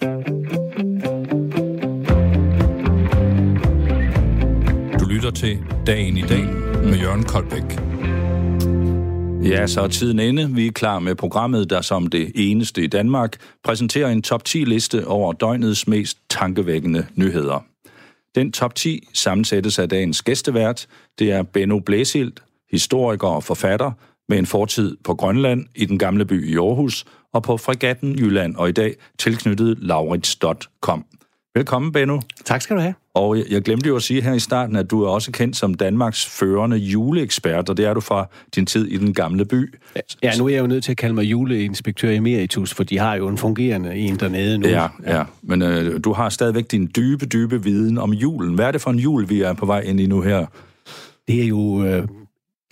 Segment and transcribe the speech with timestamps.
[0.00, 0.06] Du
[5.08, 6.44] lytter til Dagen i dag
[6.84, 7.62] med Jørgen Koldbæk.
[9.50, 10.54] Ja, så er tiden inde.
[10.54, 15.06] Vi er klar med programmet, der som det eneste i Danmark præsenterer en top 10-liste
[15.06, 17.64] over døgnets mest tankevækkende nyheder.
[18.34, 20.86] Den top 10 sammensættes af dagens gæstevært.
[21.18, 22.32] Det er Benno Blæsild,
[22.70, 23.92] historiker og forfatter,
[24.28, 28.56] med en fortid på Grønland, i den gamle by i Aarhus og på Fregatten Jylland,
[28.56, 31.04] og i dag tilknyttet laurits.com.
[31.54, 32.20] Velkommen, Benno.
[32.44, 32.94] Tak skal du have.
[33.14, 35.56] Og jeg, jeg glemte jo at sige her i starten, at du er også kendt
[35.56, 39.74] som Danmarks førende juleekspert, og det er du fra din tid i den gamle by.
[40.22, 43.14] Ja, nu er jeg jo nødt til at kalde mig juleinspektør emeritus, for de har
[43.14, 44.68] jo en fungerende en dernede nu.
[44.68, 45.24] Ja, ja.
[45.42, 48.54] men øh, du har stadigvæk din dybe, dybe viden om julen.
[48.54, 50.46] Hvad er det for en jul, vi er på vej ind i nu her?
[51.28, 52.08] Det er jo øh,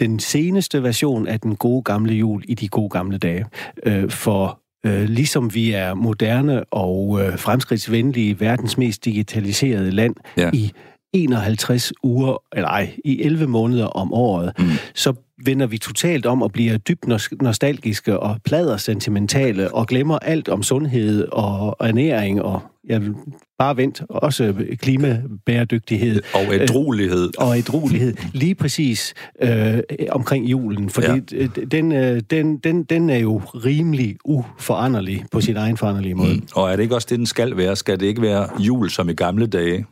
[0.00, 3.44] den seneste version af den gode gamle jul i de gode gamle dage.
[3.86, 10.50] Øh, for øh, ligesom vi er moderne og øh, fremskridtsvenlige, verdens mest digitaliserede land Ja.
[10.52, 10.72] i
[11.12, 14.64] 51 uger, eller ej, i 11 måneder om året, mm.
[14.94, 20.18] så vender vi totalt om og bliver dybt nos- nostalgiske og plader sentimentale og glemmer
[20.18, 23.14] alt om sundhed og ernæring og jeg vil
[23.58, 27.30] bare vent, også klimabæredygtighed Og ædruelighed.
[27.38, 29.78] og ædruelighed lige præcis øh,
[30.10, 31.42] omkring julen, fordi Ja.
[31.42, 31.46] ja.
[31.70, 36.34] den, øh, den, den, den er jo rimelig uforanderlig på sin egen foranderlige måde.
[36.34, 36.46] Mm.
[36.54, 37.76] Og er det ikke også det, den skal være?
[37.76, 39.86] Skal det ikke være jul som i gamle dage?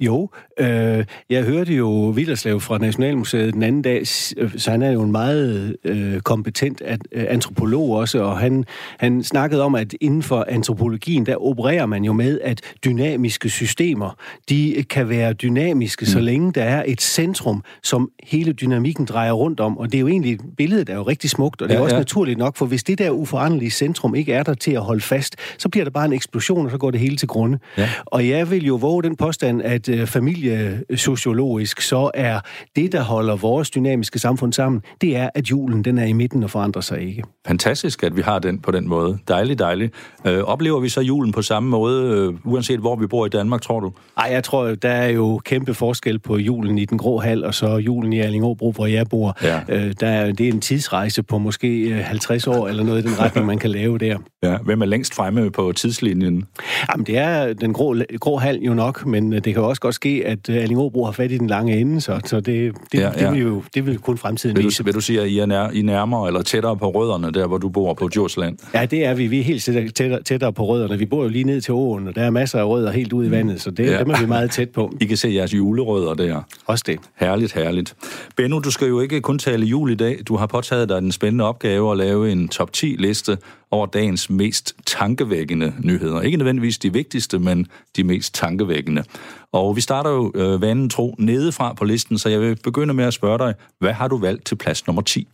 [0.00, 4.00] Jo, øh, jeg hørte jo Villerslev fra Nationalmuseet den anden dag,
[4.36, 8.64] øh, så han er jo en meget øh, kompetent at, øh, antropolog også, og han,
[8.98, 14.16] han snakkede om, at inden for antropologien, der opererer man jo med, at dynamiske systemer,
[14.48, 16.06] de kan være dynamiske, mm.
[16.06, 20.00] så længe der er et centrum, som hele dynamikken drejer rundt om, og det er
[20.00, 22.00] jo egentlig, billedet er jo rigtig smukt, og det er Ja, også ja.
[22.00, 25.36] naturligt nok, for hvis det der uforanderlige centrum ikke er der til at holde fast,
[25.58, 27.58] så bliver der bare en eksplosion, og så går det hele til grunde.
[27.78, 27.88] Ja.
[28.06, 32.40] Og jeg vil jo våge den påstand, at øh, familiesociologisk, så er
[32.76, 34.61] det, der holder vores dynamiske samfund sammen,
[35.00, 37.22] det er, at julen den er i midten og forandrer sig ikke.
[37.46, 39.18] Fantastisk, at vi har den på den måde.
[39.28, 39.94] Dejligt, dejligt.
[40.26, 43.62] Øh, oplever vi så julen på samme måde, øh, uanset hvor vi bor i Danmark,
[43.62, 43.92] tror du?
[44.18, 47.54] Ej, jeg tror, der er jo kæmpe forskel på julen i den grå hal, og
[47.54, 49.36] så julen i Allingåbro, hvor jeg bor.
[49.42, 49.60] Ja.
[49.68, 53.08] Øh, der er, det er en tidsrejse på måske øh, 50 år, eller noget i
[53.08, 54.18] den retning, man kan lave der.
[54.42, 54.56] Ja.
[54.56, 56.44] Hvem er længst fremme på tidslinjen?
[56.90, 59.94] Jamen, det er den grå, grå hal jo nok, men øh, det kan også godt
[59.94, 63.10] ske, at øh, Allingåbro har fat i den lange ende, så, så det, det, ja,
[63.16, 63.26] ja.
[63.26, 64.82] det, vil jo, det vil kun fremtiden Vil vise.
[64.82, 67.30] du, vil du sige, at I er, nær, I er nærmere eller tættere på rødderne,
[67.30, 68.58] der hvor du bor på Djursland?
[68.74, 69.26] Ja, det er vi.
[69.26, 70.98] Vi er helt tættere, tættere, på rødderne.
[70.98, 73.26] Vi bor jo lige ned til åen, og der er masser af rødder helt ude
[73.26, 73.98] i vandet, så det, ja.
[73.98, 74.92] dem er vi meget tæt på.
[75.00, 76.42] I kan se jeres julerødder der.
[76.66, 76.98] Også det.
[77.16, 77.94] Herligt, herligt.
[78.36, 80.18] Benno, du skal jo ikke kun tale jul i dag.
[80.28, 83.38] Du har påtaget dig den spændende opgave at lave en top 10-liste
[83.70, 86.20] over dagens mest tankevækkende nyheder.
[86.20, 89.04] Ikke nødvendigvis de vigtigste, men de mest tankevækkende.
[89.52, 93.04] Og vi starter jo øh, vanen tro nedefra på listen, så jeg vil begynde med
[93.04, 95.28] at spørge dig, hvad har du valgt til plads nummer 10?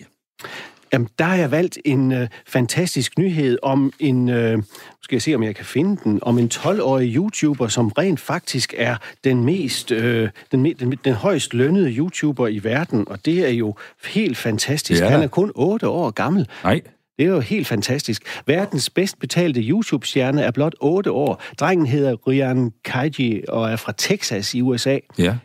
[0.93, 4.63] Jamen, der har jeg valgt en øh, fantastisk nyhed om en, øh,
[5.03, 8.75] skal jeg se, om jeg kan finde den, om en 12-årig YouTuber, som rent faktisk
[8.77, 13.53] er den mest, øh, den, den, den højst lønnede YouTuber i verden, og det er
[13.53, 13.75] jo
[14.05, 15.03] helt fantastisk.
[15.03, 15.09] Ja.
[15.09, 16.49] Han er kun 8 år gammel.
[16.65, 16.81] Nej,
[17.19, 18.23] Det er jo helt fantastisk.
[18.47, 21.43] Verdens bedst betalte YouTube-stjerne er blot 8 år.
[21.61, 24.99] Drengen hedder Ryan Kaiji og er fra Texas i USA.
[25.19, 25.37] ja.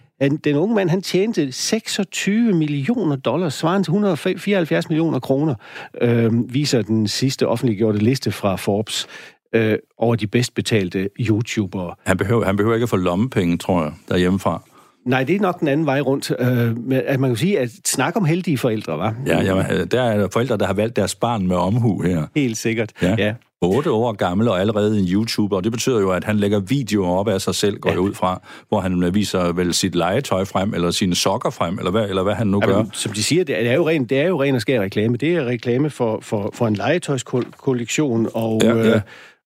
[0.43, 5.55] Den unge mand, han tjente 26 millioner dollars, svarende til 174 millioner kroner,
[6.01, 9.07] øh, viser den sidste offentliggjorte liste fra Forbes
[9.55, 11.95] øh, over de bedst betalte YouTubere.
[12.05, 14.63] Han behøver, han behøver ikke at få lommepenge, tror jeg, derhjemmefra.
[15.05, 16.31] Nej, det er nok den anden vej rundt.
[16.39, 19.15] Øh, men at man kan sige, at snak om heldige forældre, var.
[19.25, 22.25] Ja, jamen, der er forældre, der har valgt deres barn med omhu her.
[22.35, 22.91] Helt sikkert.
[23.01, 23.15] Ja.
[23.17, 23.33] ja.
[23.61, 27.19] 8 år gammel og allerede en YouTuber, og det betyder jo, at han lægger videoer
[27.19, 30.73] op af sig selv, går jeg ud fra, hvor han viser vel sit legetøj frem,
[30.73, 32.71] eller sine sokker frem, eller hvad, eller hvad han nu gør.
[32.71, 35.17] Jamen, som de siger, det er jo ren, det er jo ren og skær reklame.
[35.17, 38.95] Det er reklame for, for, for en legetøjskollektion, og, Ja, ja.
[38.95, 39.01] Øh,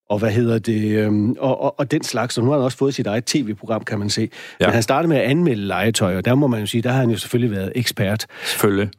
[0.10, 2.38] og hvad hedder det, øhm, og, og, og den slags.
[2.38, 4.30] Og nu har han også fået sit eget tv-program, kan man se.
[4.60, 4.66] Ja.
[4.68, 7.00] Men han startede med at anmelde legetøj, og der må man jo sige, der har
[7.00, 8.26] han jo selvfølgelig været ekspert.
[8.46, 8.90] Selvfølgelig.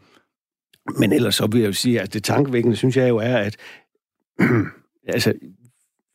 [0.99, 3.57] Men ellers så vil jeg jo sige, at det tankevækkende, synes jeg jo er, at
[5.15, 5.33] altså,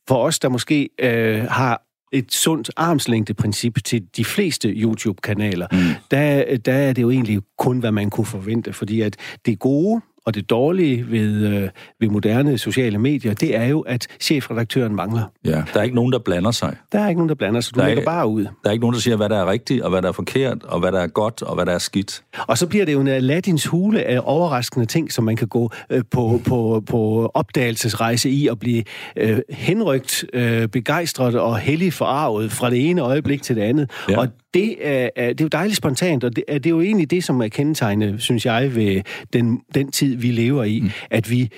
[0.08, 1.82] for os, der måske øh, har
[2.12, 5.78] et sundt armslængdeprincip til de fleste YouTube-kanaler, mm.
[6.10, 10.00] der, der er det jo egentlig kun, hvad man kunne forvente, fordi at det gode
[10.26, 11.68] og det dårlige ved, øh,
[12.00, 15.22] ved moderne sociale medier, det er jo, at chefredaktøren mangler.
[15.44, 16.76] Ja, der er ikke nogen, der blander sig.
[16.92, 17.74] Der er ikke nogen, der blander sig.
[17.74, 18.42] Du Der er lægger ikke- bare ud.
[18.44, 20.62] Der er ikke nogen, der siger, hvad der er rigtigt, og hvad der er forkert,
[20.64, 22.22] og hvad der er godt, og hvad der er skidt.
[22.46, 25.70] Og så bliver det jo en Aladdins hule af overraskende ting, som man kan gå
[25.90, 28.82] øh, på, på, på opdagelsesrejse i og blive
[29.16, 33.90] øh, henrygt, øh, begejstret og hellig forarvet fra det ene øjeblik til det andet.
[34.08, 34.18] Ja.
[34.18, 36.80] Og det er, er, det er jo dejligt spontant, og det er, det er jo
[36.80, 39.02] egentlig det, som er kendetegnet, synes jeg, ved
[39.32, 40.90] den, den tid, vi lever i, mm.
[41.10, 41.48] at vi,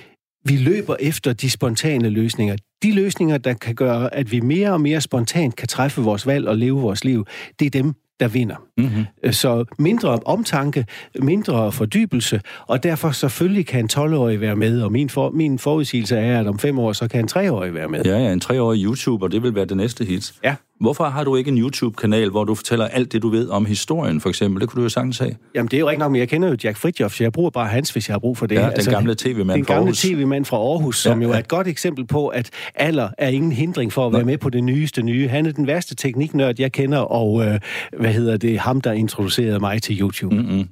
[0.45, 2.57] vi løber efter de spontane løsninger.
[2.83, 6.49] De løsninger, der kan gøre, at vi mere og mere spontant kan træffe vores valg
[6.49, 7.27] og leve vores liv,
[7.59, 8.57] det er dem, der vinder.
[8.79, 9.33] Mm-hmm.
[9.33, 10.87] Så mindre omtanke,
[11.21, 16.17] mindre fordybelse, og derfor selvfølgelig kan en 12-årig være med, og min, for, min forudsigelse
[16.17, 18.03] er, at om fem år, så kan en 3-årig være med.
[18.05, 20.33] Ja, ja, en treårig YouTuber, det vil være det næste hit.
[20.45, 20.55] Ja.
[20.81, 24.21] Hvorfor har du ikke en YouTube-kanal, hvor du fortæller alt det, du ved om historien,
[24.21, 24.61] for eksempel?
[24.61, 25.37] Det kunne du jo sagtens have.
[25.55, 27.51] Jamen, det er jo ikke nok, men jeg kender jo Jack Fritjof, så jeg bruger
[27.51, 28.59] bare hans, hvis jeg har brug for det.
[28.59, 30.01] Altså, Ja, den gamle tv-mand Den fra gamle Aarhus.
[30.01, 33.53] tv-mand fra Aarhus, som Ja, jo er et godt eksempel på, at alder er ingen
[33.53, 35.29] hindring for at være med på det nyeste nye.
[35.29, 37.61] Han er den værste tekniknørd, jeg kender, og øh,
[37.99, 40.35] hvad hedder det, ham, der introducerede mig til YouTube.
[40.37, 40.69] Mm-hmm.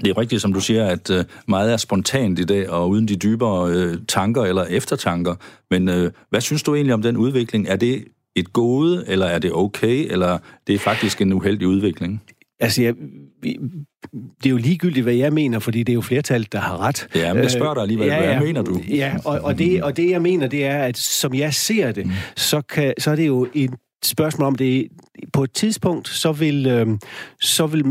[0.00, 3.08] Det er rigtigt, som du siger, at øh, meget er spontant i dag, og uden
[3.08, 5.34] de dybere øh, tanker eller eftertanker.
[5.70, 7.68] Men øh, hvad synes du egentlig om den udvikling?
[7.68, 8.04] Er det
[8.36, 12.22] et gode, eller er det okay, eller det er faktisk en uheldig udvikling?
[12.60, 12.94] Altså, jeg,
[14.12, 17.08] det er jo ligegyldigt, hvad jeg mener, fordi det er jo flertallet, der har ret.
[17.14, 18.80] Ja, men jeg spørger dig alligevel, hvad mener du?
[18.88, 22.06] Ja, og, og, det, og det, jeg mener, det er, at som jeg ser det,
[22.06, 22.12] mm.
[22.36, 23.70] så, kan, så er det jo et
[24.04, 24.88] spørgsmål om det.
[25.32, 26.86] På et tidspunkt, så vil, øh,
[27.40, 27.84] så vil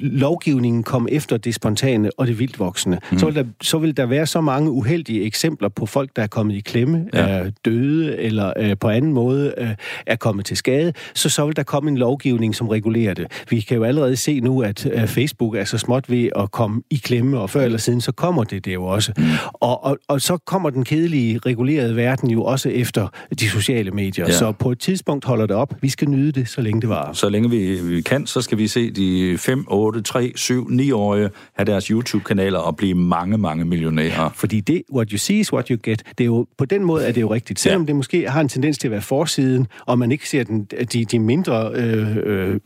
[0.00, 2.98] lovgivningen komme efter det spontane og det vildt voksne.
[3.12, 3.18] Mm.
[3.18, 6.26] Så, vil der, så vil der være så mange uheldige eksempler på folk, der er
[6.26, 7.18] kommet i klemme, Ja.
[7.20, 9.68] er døde eller øh, på anden måde øh,
[10.06, 13.26] er kommet til skade, så så vil der komme en lovgivning, som regulerer det.
[13.50, 16.82] Vi kan jo allerede se nu, at øh, Facebook er så småt ved at komme
[16.90, 19.12] i klemme, og før eller siden, så kommer det det jo også.
[19.16, 19.24] Mm.
[19.52, 23.08] Og, og, og så kommer den kedelige, regulerede verden jo også efter
[23.40, 24.26] de sociale medier.
[24.26, 24.32] Ja.
[24.32, 25.74] Så på et tidspunkt holder det op.
[25.82, 27.12] Vi skal nyde det, så længe det varer.
[27.12, 31.30] Så længe vi, vi kan, så skal vi se de 5, 8, 3, 7, 9-årige
[31.54, 34.30] have deres YouTube-kanaler og blive mange, mange millionærer.
[34.34, 37.04] Fordi det, what you see is what you get, det er jo, på den måde
[37.06, 37.60] er det jo rigtigt.
[37.60, 37.86] Selvom Ja.
[37.86, 41.04] det måske har en tendens til at være forsiden, og man ikke ser den, de,
[41.04, 42.60] de mindre øh, øh,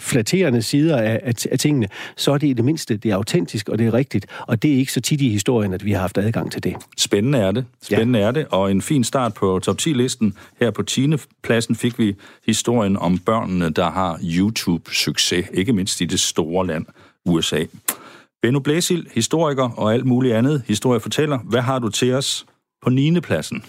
[0.00, 3.68] flatterende sider af, af, af tingene, så er det i det mindste, det er autentisk,
[3.68, 4.26] og det er rigtigt.
[4.46, 6.74] Og det er ikke så tit i historien, at vi har haft adgang til det.
[6.96, 7.64] Spændende er det.
[7.82, 8.26] Spændende ja.
[8.26, 8.46] er det.
[8.50, 10.34] Og en fin start på top 10-listen.
[10.60, 11.06] Her på 10.
[11.42, 12.14] pladsen fik vi
[12.46, 15.44] historien om børnene, der har YouTube-succes.
[15.52, 16.86] Ikke mindst i det store land,
[17.26, 17.64] USA.
[18.42, 21.38] Benno Blæsil, historiker og alt muligt andet historiefortæller.
[21.38, 22.46] Hvad har du til os
[22.82, 23.20] på 9.
[23.20, 23.64] pladsen?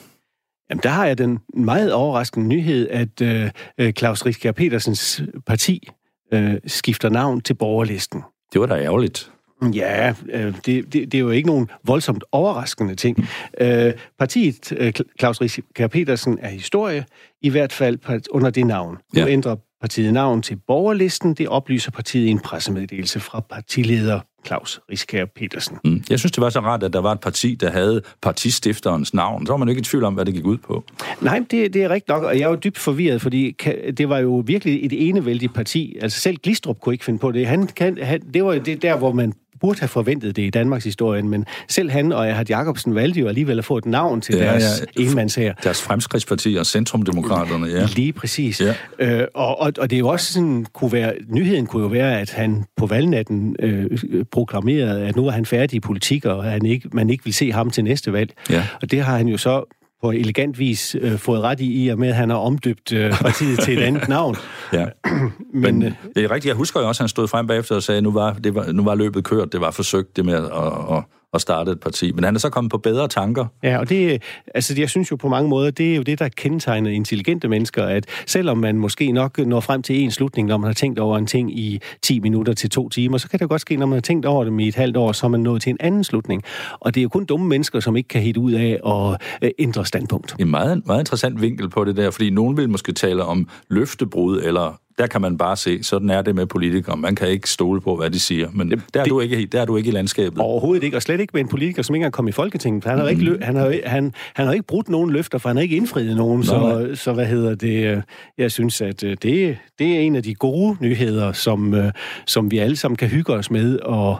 [0.69, 3.21] Jamen, der har jeg den meget overraskende nyhed, at
[3.77, 5.87] øh, Claus Riskær Petersens parti
[6.33, 8.21] øh, skifter navn til borgerlisten.
[8.53, 9.31] Det var da ærgerligt.
[9.73, 13.27] Ja, øh, det, det, det er jo ikke nogen voldsomt overraskende ting.
[13.61, 17.05] Øh, partiet, øh, Claus Riskær Petersen, er historie,
[17.41, 17.99] i hvert fald
[18.31, 18.97] under det navn.
[19.13, 19.27] Nu Ja.
[19.27, 19.55] ændrer
[19.85, 21.33] partiet navn til borgerlisten.
[21.33, 25.77] Det oplyser partiet i en pressemeddelelse fra partileder Claus Riskær Petersen.
[25.83, 26.03] Mm.
[26.09, 29.45] Jeg synes, det var så rart, at der var et parti, der havde partistifterens navn.
[29.45, 30.83] Så var man jo ikke i tvivl om, hvad det gik ud på.
[31.21, 33.51] Nej, det, det er rigtigt nok, og jeg er jo dybt forvirret, fordi
[33.97, 35.97] det var jo virkelig et enevældigt parti.
[36.01, 37.47] Altså selv Glistrup kunne ikke finde på det.
[37.47, 40.83] Han, kan, han, det var det der, hvor man burde have forventet det i Danmarks
[40.83, 44.35] historien, men selv han og Erhard Jacobsen valgte jo alligevel at få et navn til
[44.35, 44.63] Ja, deres
[44.97, 45.01] ja.
[45.03, 45.09] ja.
[45.09, 45.53] enmandsher.
[45.63, 47.85] Deres fremskridtsparti og Centrumdemokraterne, ja.
[47.95, 48.61] Lige præcis.
[48.61, 48.73] Ja.
[48.99, 52.19] Øh, og, og, og det er jo også sådan, kunne være, nyheden kunne jo være,
[52.21, 53.99] at han på valgnatten øh,
[54.31, 57.33] proklamerede, at nu er han færdig i politik, og at han ikke, man ikke vil
[57.33, 58.33] se ham til næste valg.
[58.49, 58.67] Ja.
[58.81, 59.63] Og det har han jo så
[60.01, 63.11] på elegant vis øh, fået ret i, i og med, at han har omdøbt øh,
[63.11, 64.35] partiet til et andet navn.
[64.73, 64.85] ja.
[65.53, 66.45] Men, Men øh, det er rigtigt.
[66.45, 68.55] Jeg husker jo også, at han stod frem bagefter og sagde, at nu var, det
[68.55, 69.51] var, nu var løbet kørt.
[69.51, 70.43] Det var forsøgt det med at,
[70.97, 71.03] at,
[71.35, 72.11] at starte et parti.
[72.11, 73.45] Men han er så kommet på bedre tanker.
[73.63, 74.23] Ja, og det,
[74.55, 77.83] altså jeg synes jo på mange måder, det er jo det, der kendetegner intelligente mennesker,
[77.83, 81.17] at selvom man måske nok når frem til en slutning, når man har tænkt over
[81.17, 83.95] en ting i 10 minutter til to timer, så kan det godt ske, når man
[83.95, 86.03] har tænkt over dem i et halvt år, så er man nået til en anden
[86.03, 86.43] slutning.
[86.79, 89.51] Og det er jo kun dumme mennesker, som ikke kan hitte ud af at øh,
[89.59, 90.35] ændre standpunkt.
[90.39, 94.41] En meget, meget interessant vinkel på det der, fordi nogen vil måske tale om løftebrud,
[94.41, 96.97] eller der kan man bare se, sådan er det med politikere.
[96.97, 98.49] Man kan ikke stole på, hvad de siger.
[98.53, 100.39] Men der er, det- du ikke, der er du ikke i landskabet.
[100.39, 102.83] Overhovedet ikke, og slet ikke med en politiker, som ikke engang kom i Folketinget.
[102.83, 105.55] Han har, jo ikke, han har, han, han har ikke brudt nogen løfter, for han
[105.55, 106.43] har ikke indfriet nogen.
[106.43, 108.03] Så, så hvad hedder det?
[108.37, 111.91] Jeg synes, at øh, det, det er en af de gode nyheder, som, øh,
[112.25, 113.79] som vi alle sammen kan hygge os med.
[113.79, 114.17] Og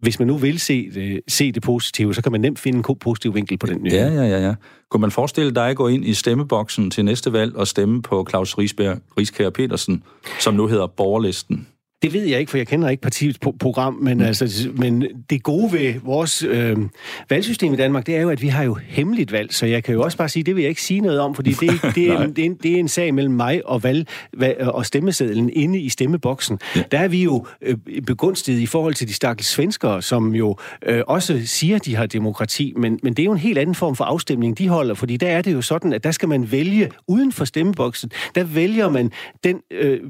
[0.00, 2.82] hvis man nu vil se det, se det positive, så kan man nemt finde en
[2.82, 3.98] god positiv vinkel på den nyhed.
[3.98, 4.54] Ja, ja, ja, ja.
[4.90, 8.26] Kunne man forestille dig at gå ind i stemmeboksen til næste valg og stemme på
[8.30, 10.02] Claus Riesberg, Rieskær Petersen,
[10.40, 11.66] som nu hedder Borgerlisten?
[12.02, 14.24] Det ved jeg ikke, for jeg kender ikke partiets program, men, mm.
[14.24, 16.76] altså, men det gode ved vores øh,
[17.30, 19.94] valgsystem i Danmark, det er jo, at vi har jo hemmeligt valg, så jeg kan
[19.94, 22.18] jo også bare sige, det vil jeg ikke sige noget om, fordi det, det, er,
[22.22, 24.06] en, det, er, en, det er en sag mellem mig og, valg,
[24.60, 26.58] og stemmesedlen inde i stemmeboksen.
[26.76, 26.82] Ja.
[26.92, 27.76] Der er vi jo øh,
[28.06, 32.72] begunstiget i forhold til de stakkels svenskere, som jo øh, også siger, de har demokrati,
[32.76, 35.28] men, men det er jo en helt anden form for afstemning, de holder, fordi der
[35.28, 39.10] er det jo sådan, at der skal man vælge uden for stemmeboksen, der vælger man
[39.44, 40.00] den øh,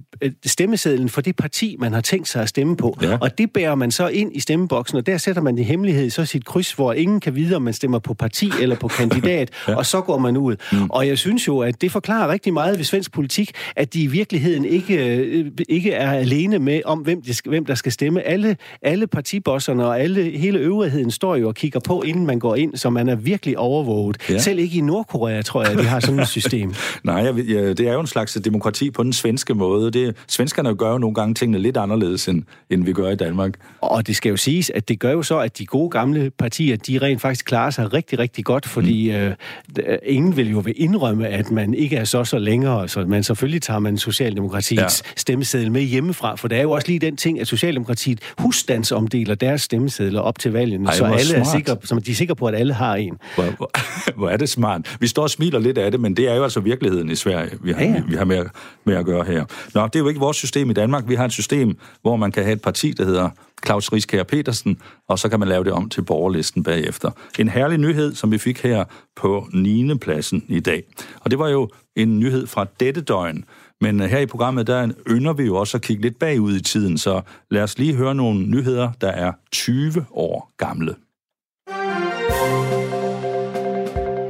[0.47, 2.99] stemmesedlen for det parti, man har tænkt sig at stemme på.
[3.03, 3.19] Ja.
[3.21, 6.25] Og det bærer man så ind i stemmeboksen, og der sætter man i hemmelighed så
[6.25, 9.77] sit kryds, hvor ingen kan vide, om man stemmer på parti eller på kandidat, ja.
[9.77, 10.57] og så går man ud.
[10.73, 10.91] Mm.
[10.91, 14.07] Og jeg synes jo, at det forklarer rigtig meget ved svensk politik, at de i
[14.07, 18.23] virkeligheden ikke, øh, ikke er alene med om, hvem, de hvem der skal stemme.
[18.23, 22.57] Alle, alle partibosserne og alle, hele øvrigheden står jo og kigger på, inden man går
[22.57, 24.17] ind, så man er virkelig overvåget.
[24.31, 24.39] Ja.
[24.39, 26.75] Selv ikke i Nordkorea, tror jeg, de har sådan et system.
[27.05, 29.91] Nej, jeg, ja, det er jo en slags demokrati på den svenske måde.
[29.91, 33.55] Det, svenskerne gør jo nogle gange tingene lidt anderledes, end, end vi gør i Danmark.
[33.81, 36.77] Og det skal jo siges, at det gør jo så, at de gode gamle partier,
[36.77, 39.17] de rent faktisk klarer sig rigtig, rigtig godt, fordi mm.
[39.17, 43.63] øh, ingen vil jo indrømme, at man ikke er så så længere, så man selvfølgelig
[43.63, 45.11] tager man Socialdemokratiets ja.
[45.17, 49.63] stemmeseddel med hjemmefra, for der er jo også lige den ting, at Socialdemokratiet husstandsomdeler deres
[49.63, 51.41] stemmesedler op til valgene, Ej, så alle smart.
[51.41, 53.19] er sikre, så de er sikre på, at alle har en.
[53.35, 53.71] Hvor, hvor,
[54.19, 54.97] hvor er det smart.
[55.01, 57.51] Vi står og smiler lidt af det, men det er jo altså virkeligheden i Sverige,
[57.63, 58.03] vi har, ja, ja.
[58.09, 58.45] vi har med,
[58.85, 59.45] med at gøre her.
[59.75, 61.09] Nå, det er jo ikke vores system i Danmark.
[61.09, 61.58] Vi har et system,
[62.03, 63.31] hvor man kan have et parti, der hedder
[63.67, 67.11] Claus Riskær Petersen, og så kan man lave det om til borgerlisten bagefter.
[67.39, 68.85] En herlig nyhed, som vi fik her
[69.17, 69.99] på 9.
[69.99, 70.83] pladsen i dag.
[71.21, 73.45] Og det var jo en nyhed fra dette døgn.
[73.81, 76.63] Men øh, her i programmet, der ynder vi jo også at kigge lidt bagud i
[76.63, 80.95] tiden, så lad os lige høre nogle nyheder, der er 20 år gamle.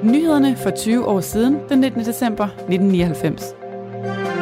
[0.02, 2.04] Nyhederne for 20 år siden, den 19.
[2.04, 4.37] december 1999.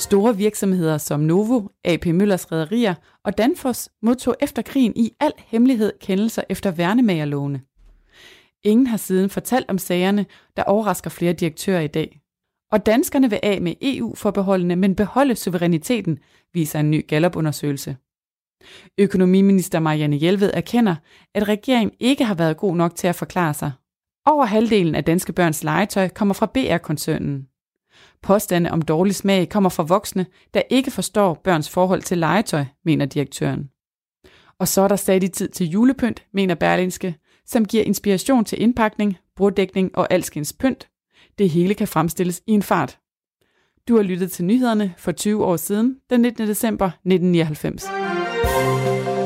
[0.00, 5.92] Store virksomheder som Novo, AP Møllers Rederier og Danfoss modtog efter krigen i al hemmelighed
[6.00, 7.60] kendelser efter værnemagerlovene.
[8.64, 10.26] Ingen har siden fortalt om sagerne,
[10.56, 12.20] der overrasker flere direktører i dag.
[12.72, 16.18] Og danskerne vil af med EU-forbeholdene, men beholde suveræniteten,
[16.54, 17.96] viser en ny Gallup-undersøgelse.
[18.98, 20.94] Økonomiminister Marianne Hjelved erkender,
[21.34, 23.72] at regeringen ikke har været god nok til at forklare sig.
[24.26, 27.49] Over halvdelen af danske børns legetøj kommer fra BR-koncernen.
[28.22, 33.06] Påstande om dårlig smag kommer fra voksne, der ikke forstår børns forhold til legetøj, mener
[33.06, 33.70] direktøren.
[34.58, 37.14] Og så er der stadig tid til julepynt, mener Berlinske,
[37.46, 40.88] som giver inspiration til indpakning, broddækning og alskens pynt.
[41.38, 42.98] Det hele kan fremstilles i en fart.
[43.88, 46.48] Du har lyttet til nyhederne for 20 år siden, den 19.
[46.48, 49.19] december 1999.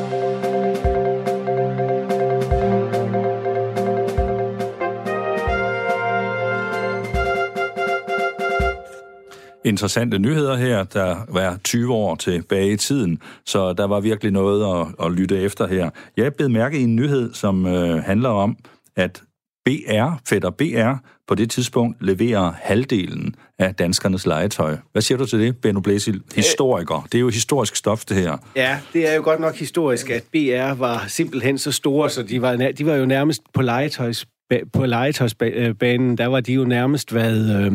[9.64, 14.80] interessante nyheder her, der var 20 år tilbage i tiden, så der var virkelig noget
[14.80, 15.90] at, at lytte efter her.
[16.16, 18.56] Jeg blev mærke i en nyhed, som øh, handler om,
[18.97, 19.23] at
[19.64, 24.76] BR, Fætter BR, på det tidspunkt leverer halvdelen af danskernes legetøj.
[24.92, 26.23] Hvad siger du til det, Benno Blæsil?
[26.35, 27.06] Historiker.
[27.12, 28.37] Det er jo historisk stof, det her.
[28.56, 32.42] Ja, det er jo godt nok historisk, at BR var simpelthen så store, så de
[32.42, 34.26] var, de var jo nærmest på legetøjs
[34.73, 37.73] på legetøjsbanen, der var de jo nærmest, hvad, øh,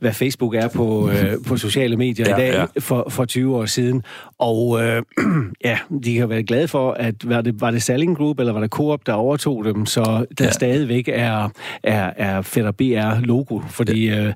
[0.00, 2.80] hvad Facebook er på, øh, på sociale medier ja, i dag ja.
[2.80, 4.02] For, for 20 år siden.
[4.38, 5.02] Og øh,
[5.64, 8.60] ja, de har været glade for, at var det, var det Salling Group, eller var
[8.60, 10.50] det Coop, der overtog dem, så der ja.
[10.50, 11.48] stadigvæk er,
[11.82, 14.24] er, er Fætter BR-logo, fordi ja.
[14.24, 14.34] øh,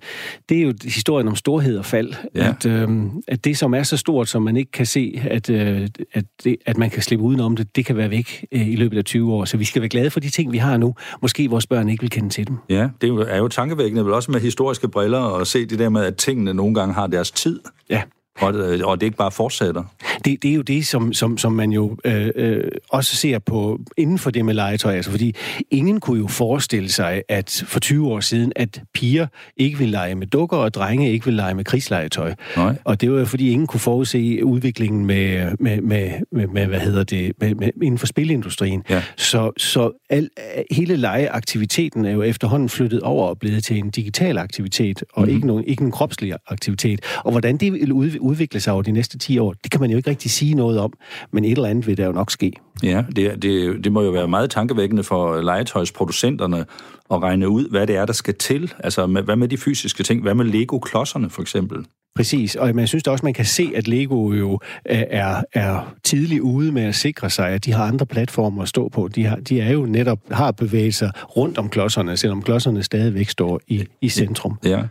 [0.49, 2.49] det er jo historien om storhed og fald, ja.
[2.49, 2.89] at, øh,
[3.29, 6.57] at det, som er så stort, som man ikke kan se, at, øh, at, det,
[6.67, 9.33] at man kan slippe udenom det, det kan være væk øh, i løbet af 20
[9.33, 9.45] år.
[9.45, 10.95] Så vi skal være glade for de ting, vi har nu.
[11.23, 12.57] Måske vores børn ikke vil kende til dem.
[12.69, 15.79] Ja, det er jo, er jo tankevækkende, vel også med historiske briller, at se det
[15.79, 17.61] der med, at tingene nogle gange har deres tid.
[17.91, 18.03] Ja.
[18.41, 18.55] Og,
[18.85, 19.83] og det ikke bare fortsætter.
[20.25, 23.81] Det, det er jo det, som, som, som man jo øh, øh, også ser på
[23.97, 24.95] inden for det med legetøj.
[24.95, 25.35] Altså, fordi
[25.71, 30.15] ingen kunne jo forestille sig, at for 20 år siden, at piger ikke ville lege
[30.15, 32.35] med dukker, og drenge ikke ville lege med krigslegetøj.
[32.57, 32.77] Nej.
[32.85, 36.81] Og det var jo fordi, ingen kunne forudse udviklingen med, med, med, med, med hvad
[36.81, 38.83] hedder det, med, med, inden for spilindustrien.
[38.91, 39.03] Ja.
[39.17, 40.29] Så, så al,
[40.71, 45.35] hele legeaktiviteten er jo efterhånden flyttet over og blevet til en digital aktivitet, og mm.
[45.35, 47.01] ikke, nogen, ikke en kropslig aktivitet.
[47.25, 49.97] Og hvordan det vil udvikle sig over de næste 10 år, det kan man jo
[49.97, 50.93] ikke rigtig sige noget om,
[51.33, 52.53] men et eller andet vil der jo nok ske.
[52.83, 56.65] Ja, det, det, det må jo være meget tankevækkende for legetøjsproducenterne
[57.11, 58.73] at regne ud, hvad det er, der skal til.
[58.79, 60.23] Altså, hvad med de fysiske ting?
[60.23, 61.87] Hvad med Lego-klodserne, for eksempel?
[62.17, 66.41] Præcis, og man synes da også, man kan se, at Lego jo er, er tidligt
[66.41, 69.09] ude med at sikre sig, at de har andre platformer at stå på.
[69.09, 73.29] De, har, de er jo netop har bevæget sig rundt om klodserne, selvom klodserne stadigvæk
[73.29, 74.59] står i, i centrum.
[74.65, 74.83] Ja.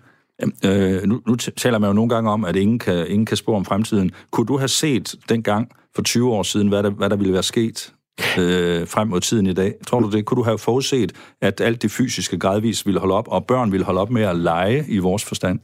[0.66, 3.56] Øh, nu, nu taler man jo nogle gange om, at ingen kan, ingen kan spå
[3.56, 4.12] om fremtiden.
[4.32, 7.44] Kunne du have set dengang for 20 år siden, hvad der, hvad der ville være
[7.44, 7.94] sket
[8.40, 9.74] øh, frem mod tiden i dag?
[9.88, 10.26] Tror du det?
[10.26, 13.86] Kunne du have forudset, at alt det fysiske gradvist ville holde op, og børn ville
[13.86, 15.60] holde op med at lege i vores forstand?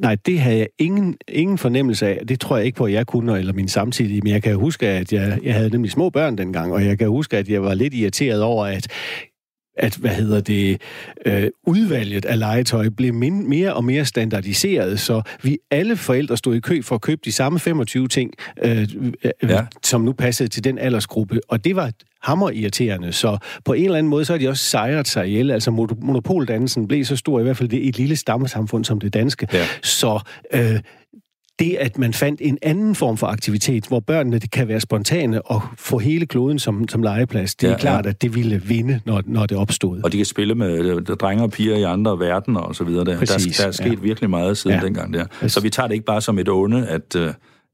[0.00, 2.26] Nej, det havde jeg ingen, ingen fornemmelse af.
[2.26, 4.20] Det tror jeg ikke på, at jeg kunne, eller min samtidige.
[4.20, 7.08] Men jeg kan huske, at jeg, jeg havde nemlig små børn dengang, og jeg kan
[7.08, 8.88] huske, at jeg var lidt irriteret over, at
[9.76, 10.80] at hvad hedder det,
[11.26, 16.54] øh, udvalget af legetøj blev min, mere og mere standardiseret, så vi alle forældre stod
[16.54, 18.88] i kø for at købe de samme 25 ting, øh,
[19.24, 19.66] øh, ja.
[19.84, 21.90] som nu passede til den aldersgruppe, og det var
[22.22, 23.12] hammer irriterende.
[23.12, 25.50] Så på en eller anden måde, så har de også sejret sig ihjel.
[25.50, 29.48] Altså monopoldannelsen blev så stor, i hvert fald det et lille stammesamfund som det danske.
[29.52, 29.66] Ja.
[29.82, 30.20] Så
[30.54, 30.80] øh,
[31.58, 35.42] det, at man fandt en anden form for aktivitet, hvor børnene det kan være spontane
[35.42, 38.10] og få hele kloden som, som legeplads, det er ja, klart, ja.
[38.10, 40.00] at det ville vinde, når, når det opstod.
[40.02, 43.04] Og de kan spille med øh, drenge og piger i andre verdener og så videre.
[43.04, 44.00] Der, Præcis, der, der er sket ja.
[44.02, 44.84] virkelig meget siden ja.
[44.84, 45.24] dengang der.
[45.46, 47.16] Så vi tager det ikke bare som et onde, at...
[47.16, 47.26] Uh,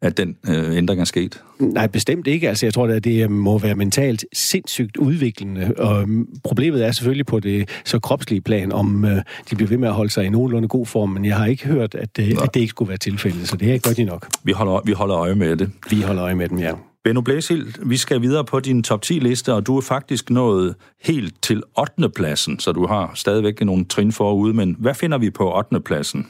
[0.03, 1.43] at den øh, ændring er sket?
[1.59, 2.49] Nej, bestemt ikke.
[2.49, 5.75] Altså, jeg tror, at det må være mentalt sindssygt udviklende.
[5.79, 9.79] Og mm, problemet er selvfølgelig på det så kropslige plan, om øh, de bliver ved
[9.79, 12.29] med at holde sig i nogenlunde god form, men jeg har ikke hørt, at, øh,
[12.43, 14.29] at det ikke skulle være tilfældet, så det er godt nok.
[14.45, 15.71] Vi holder, vi holder øje med det.
[15.91, 16.73] Vi holder øje med dem, ja.
[17.05, 21.43] Benno Blæsild, vi skal videre på din top 10-liste, og du er faktisk nået helt
[21.43, 22.09] til 8.
[22.09, 25.81] pladsen, så du har stadigvæk nogle trin forude, men hvad finder vi på 8.
[25.81, 26.27] pladsen?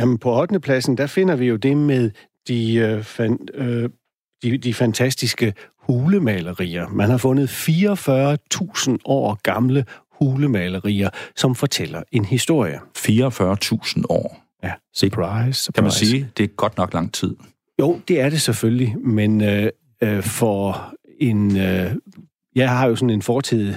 [0.00, 0.60] Jamen, på 8.
[0.60, 2.10] pladsen, der finder vi jo det med
[2.48, 3.90] de, øh, fan, øh,
[4.42, 6.88] de, de fantastiske hulemalerier.
[6.88, 12.80] Man har fundet 44.000 år gamle hulemalerier, som fortæller en historie.
[12.98, 14.42] 44.000 år?
[14.62, 15.72] Ja, surprise, surprise.
[15.72, 17.36] Kan man sige, det er godt nok lang tid?
[17.80, 19.70] Jo, det er det selvfølgelig, men øh,
[20.02, 21.56] øh, for en...
[21.56, 21.94] Øh,
[22.54, 23.74] jeg har jo sådan en fortid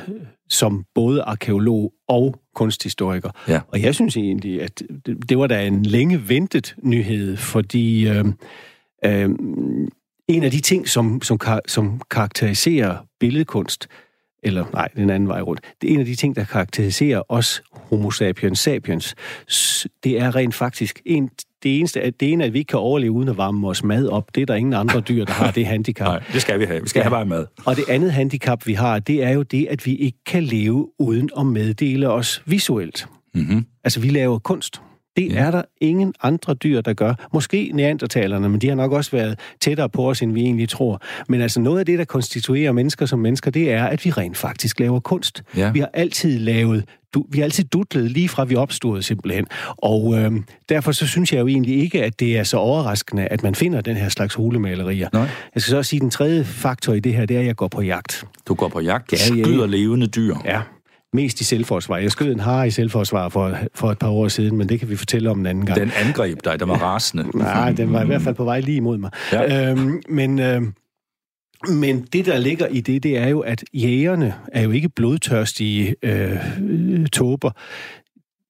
[0.49, 3.29] som både arkeolog og kunsthistoriker.
[3.47, 3.61] Ja.
[3.67, 8.25] Og jeg synes egentlig, at det, det var da en længe ventet nyhed, fordi øh,
[9.05, 9.29] øh,
[10.27, 13.87] en af de ting, som, som, som karakteriserer billedkunst,
[14.43, 17.63] eller nej, den anden vej rundt, det er en af de ting, der karakteriserer os
[17.71, 19.15] homo sapiens sapiens,
[20.03, 21.29] det er rent faktisk en
[21.63, 24.07] det eneste, at det ene, at vi ikke kan overleve uden at varme vores mad
[24.07, 26.07] op, det er der ingen andre dyr, der har det handicap.
[26.13, 26.81] Nej, det skal vi have.
[26.81, 27.03] Vi skal ja.
[27.03, 27.45] have bare mad.
[27.65, 30.87] Og det andet handicap, vi har, det er jo det, at vi ikke kan leve
[30.99, 33.07] uden at meddele os visuelt.
[33.33, 33.65] Mm-hmm.
[33.83, 34.81] Altså, vi laver kunst.
[35.17, 35.35] Det ja.
[35.35, 37.13] er der ingen andre dyr, der gør.
[37.33, 41.01] Måske neandertalerne, men de har nok også været tættere på os, end vi egentlig tror.
[41.29, 44.37] Men altså noget af det, der konstituerer mennesker som mennesker, det er, at vi rent
[44.37, 45.43] faktisk laver kunst.
[45.57, 45.71] Ja.
[45.71, 49.45] Vi har altid lavet du, vi har altid dutlet lige fra vi opstod simpelthen.
[49.77, 50.31] Og øh,
[50.69, 53.81] derfor så synes jeg jo egentlig ikke, at det er så overraskende, at man finder
[53.81, 55.09] den her slags hulemalerier.
[55.13, 55.21] Nej.
[55.55, 57.45] Jeg skal så også sige, at den tredje faktor i det her, det er, at
[57.45, 58.25] jeg går på jagt.
[58.47, 59.11] Du går på jagt?
[59.11, 60.35] Du ja, skyder levende dyr?
[60.45, 60.61] Ja,
[61.13, 61.97] mest i selvforsvar.
[61.97, 64.89] Jeg skød en har i selvforsvar for, for et par år siden, men det kan
[64.89, 65.79] vi fortælle om en anden gang.
[65.79, 67.37] Den angreb dig, der var rasende.
[67.37, 69.11] Nej, den var i hvert fald på vej lige imod mig.
[69.31, 69.71] Ja.
[69.71, 70.39] Øhm, men...
[70.39, 70.61] Øh,
[71.69, 75.95] men det, der ligger i det, det er jo, at jægerne er jo ikke blodtørstige
[76.03, 76.37] øh,
[77.13, 77.51] tåber.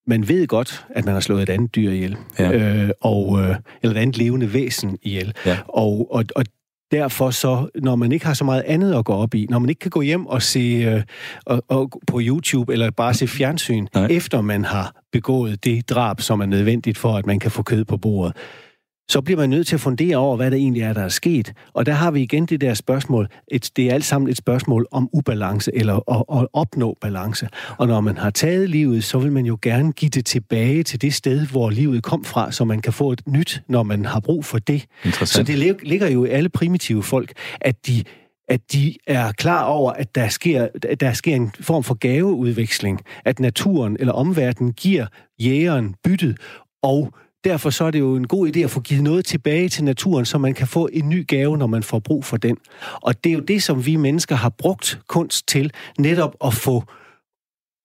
[0.07, 2.51] Man ved godt, at man har slået et andet dyr ihjel, ja.
[2.51, 5.33] øh, og, øh, eller et andet levende væsen ihjel.
[5.45, 5.57] Ja.
[5.67, 6.45] Og, og, og
[6.93, 9.69] derfor så, når man ikke har så meget andet at gå op i, når man
[9.69, 11.01] ikke kan gå hjem og se øh,
[11.45, 14.07] og, og på YouTube eller bare se fjernsyn, Nej.
[14.09, 17.85] efter man har begået det drab, som er nødvendigt for, at man kan få kød
[17.85, 18.35] på bordet,
[19.09, 21.53] så bliver man nødt til at fundere over, hvad der egentlig er, der er sket.
[21.73, 23.27] Og der har vi igen det der spørgsmål.
[23.47, 27.47] Et, det er alt sammen et spørgsmål om ubalance, eller at, at opnå balance.
[27.77, 31.01] Og når man har taget livet, så vil man jo gerne give det tilbage til
[31.01, 34.19] det sted, hvor livet kom fra, så man kan få et nyt, når man har
[34.19, 34.85] brug for det.
[35.23, 38.03] Så det ligger jo i alle primitive folk, at de
[38.47, 43.01] at de er klar over, at der sker, at der sker en form for gaveudveksling,
[43.25, 45.05] at naturen eller omverdenen giver
[45.39, 46.37] jægeren byttet,
[46.81, 47.13] og
[47.43, 50.25] Derfor så er det jo en god idé at få givet noget tilbage til naturen,
[50.25, 52.57] så man kan få en ny gave, når man får brug for den.
[52.93, 56.83] Og det er jo det, som vi mennesker har brugt kunst til, netop at få...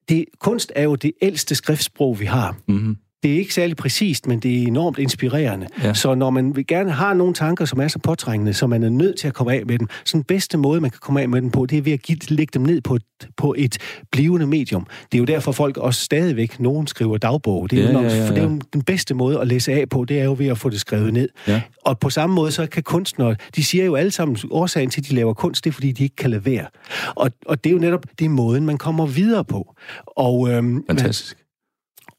[0.08, 2.56] Det, kunst er jo det ældste skriftsprog, vi har.
[2.68, 5.66] Mm-hmm det er ikke særlig præcist, men det er enormt inspirerende.
[5.82, 5.94] Ja.
[5.94, 8.88] Så når man vil gerne har nogle tanker, som er så påtrængende, så man er
[8.88, 11.28] nødt til at komme af med dem, så den bedste måde, man kan komme af
[11.28, 13.02] med dem på, det er ved at give, lægge dem ned på et,
[13.36, 13.78] på et
[14.12, 14.86] blivende medium.
[15.12, 17.70] Det er jo derfor, folk også stadigvæk, nogen skriver dagbog.
[17.70, 18.28] Det er, ja, jo, nok, ja, ja, ja.
[18.28, 20.46] For det er jo den bedste måde at læse af på, det er jo ved
[20.46, 21.28] at få det skrevet ned.
[21.48, 21.62] Ja.
[21.84, 25.08] Og på samme måde, så kan kunstnere, de siger jo alle sammen, årsagen til, at
[25.08, 26.66] de laver kunst, det er, fordi de ikke kan lade være.
[27.14, 29.74] Og, og det er jo netop, det er måden, man kommer videre på.
[30.16, 31.36] Og, øhm, Fantastisk.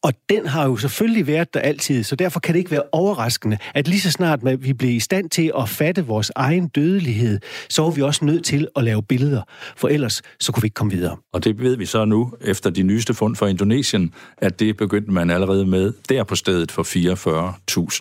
[0.04, 3.58] Og den har jo selvfølgelig været der altid, så derfor kan det ikke være overraskende,
[3.76, 7.86] at lige så snart vi bliver i stand til at fatte vores egen dødelighed, så
[7.86, 9.42] er vi også nødt til at lave billeder,
[9.78, 11.18] for ellers så kunne vi ikke komme videre.
[11.34, 15.12] Og det ved vi så nu, efter de nyeste fund fra Indonesien, at det begyndte
[15.12, 16.84] man allerede med der på stedet for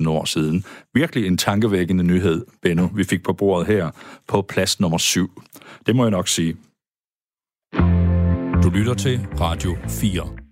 [0.03, 0.65] 44.000 år siden.
[0.95, 3.91] Virkelig en tankevækkende nyhed, Benno, vi fik på bordet her
[4.29, 5.43] på plads nummer 7.
[5.87, 6.57] Det må jeg nok sige.
[8.63, 10.48] Du lytter til Radio 4.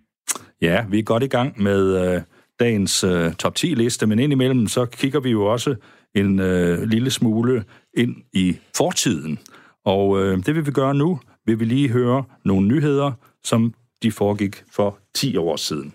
[0.62, 2.23] Ja, vi er godt i gang med øh,
[2.61, 5.75] dagens øh, top 10 liste, men indimellem så kigger vi jo også
[6.14, 7.64] en øh, lille smule
[7.95, 9.38] ind i fortiden.
[9.85, 11.21] Og øh, det vil vi gøre nu.
[11.47, 13.12] Vil vi lige høre nogle nyheder,
[13.45, 15.92] som de foregik for 10 år siden.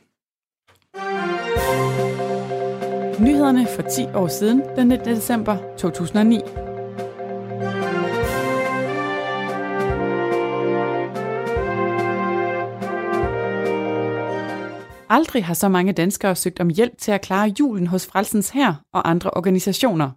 [3.20, 5.16] Nyhederne for 10 år siden, den 19.
[5.16, 6.40] december 2009.
[15.14, 18.84] Aldrig har så mange danskere søgt om hjælp til at klare julen hos Frelsens Hær
[18.94, 20.12] og andre organisationer.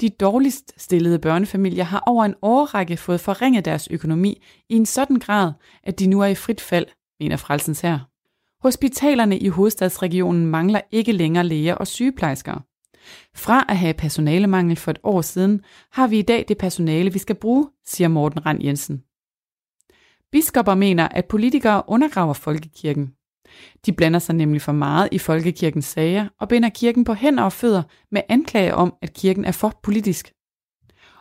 [0.00, 5.16] De dårligst stillede børnefamilier har over en årrække fået forringet deres økonomi i en sådan
[5.18, 6.86] grad, at de nu er i frit fald,
[7.20, 8.08] mener Frelsens Hær.
[8.62, 12.64] Hospitalerne i hovedstadsregionen mangler ikke længere læger og sygeplejersker.
[13.34, 15.60] Fra at have personalemangel for et år siden,
[15.92, 19.02] har vi i dag det personale, vi skal bruge, siger Morten Rand Jensen.
[20.32, 23.14] Biskopper mener, at politikere undergraver folkekirken.
[23.86, 27.52] De blander sig nemlig for meget i folkekirkens sager og binder kirken på hænder og
[27.52, 30.32] fødder med anklage om, at kirken er for politisk.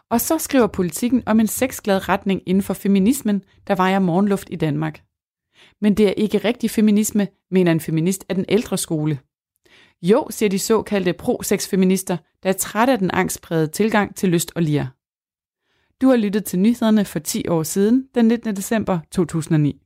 [0.09, 4.55] Og så skriver politikken om en sexglad retning inden for feminismen, der vejer morgenluft i
[4.55, 5.01] Danmark.
[5.81, 9.19] Men det er ikke rigtig feminisme, mener en feminist af den ældre skole.
[10.01, 14.61] Jo, siger de såkaldte pro-sex-feminister, der er trætte af den angstprægede tilgang til lyst og
[14.61, 14.85] lir.
[16.01, 18.55] Du har lyttet til nyhederne for 10 år siden, den 19.
[18.55, 19.81] december 2009.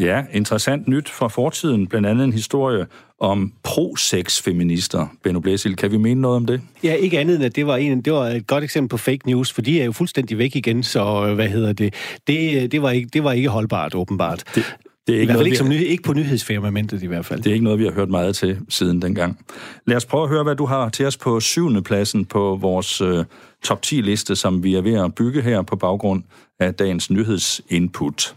[0.00, 1.86] Ja, interessant nyt fra fortiden.
[1.86, 2.86] Blandt andet en historie
[3.20, 5.06] om pro-sex-feminister.
[5.22, 6.60] Benno Blæsil, kan vi mene noget om det?
[6.84, 9.20] Ja, ikke andet end, at det var, en, det var et godt eksempel på fake
[9.26, 11.94] news, for de er jo fuldstændig væk igen, så hvad hedder det?
[12.26, 14.44] Det, det, var, ikke, det var ikke holdbart, åbenbart.
[14.54, 14.76] Det,
[15.06, 17.42] det er ikke, noget, ikke, som ny, ikke på nyhedsfirmamentet i hvert fald.
[17.42, 19.38] Det er ikke noget, vi har hørt meget til siden dengang.
[19.86, 23.00] Lad os prøve at høre, hvad du har til os på syvende pladsen på vores
[23.00, 23.24] uh,
[23.64, 26.22] top 10-liste, som vi er ved at bygge her på baggrund
[26.60, 28.34] af dagens nyhedsinput.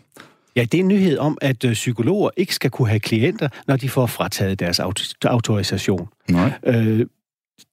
[0.58, 3.76] Ja, det er en nyhed om, at øh, psykologer ikke skal kunne have klienter, når
[3.76, 4.80] de får frataget deres
[5.26, 6.08] autorisation.
[6.30, 6.52] Nej.
[6.64, 7.06] Øh,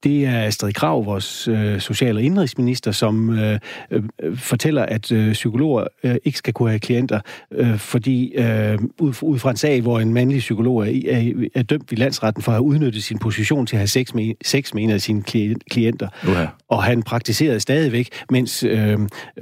[0.04, 3.58] det er Astrid Krav, vores øh, social- og indrigsminister, som øh,
[3.90, 4.02] øh,
[4.36, 7.20] fortæller, at øh, psykologer øh, ikke skal kunne have klienter,
[7.52, 11.62] øh, fordi øh, ud, ud fra en sag, hvor en mandlig psykolog er, er, er
[11.62, 14.74] dømt i landsretten for at have udnyttet sin position til at have sex med, sex
[14.74, 15.22] med en af sine
[15.70, 16.08] klienter.
[16.28, 16.46] Okay.
[16.68, 18.98] Og han praktiserede stadigvæk, mens øh,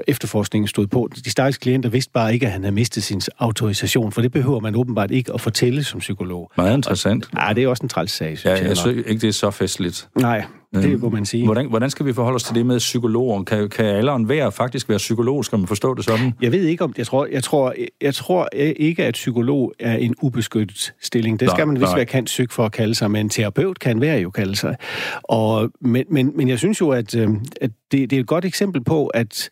[0.09, 1.09] efterforskningen stod på.
[1.25, 4.61] De stakkels klienter vidste bare ikke, at han havde mistet sin autorisation, for det behøver
[4.61, 6.51] man åbenbart ikke at fortælle som psykolog.
[6.57, 7.29] Meget interessant.
[7.41, 8.69] Ja, det er også en træls sag, synes ja, jeg.
[8.69, 10.09] jeg synes ikke, det er så festligt.
[10.21, 10.32] Nej,
[10.75, 11.45] det øhm, må man sige.
[11.45, 13.43] Hvordan, hvordan skal vi forholde os til det med psykologer?
[13.43, 15.45] Kan, kan alle enhver faktisk være psykolog?
[15.45, 16.33] Skal man forstå det sådan?
[16.43, 16.95] Jeg ved ikke om...
[16.99, 21.41] Jeg tror, jeg tror, jeg tror ikke, at psykolog er en ubeskyttet stilling.
[21.41, 24.21] Det skal man vist være kendt psyk for at kalde sig, men terapeut kan være
[24.21, 24.77] jo kalde sig.
[25.23, 28.45] Og, men, men, men jeg synes jo, at, øhm, at det, det er et godt
[28.45, 29.51] eksempel på, at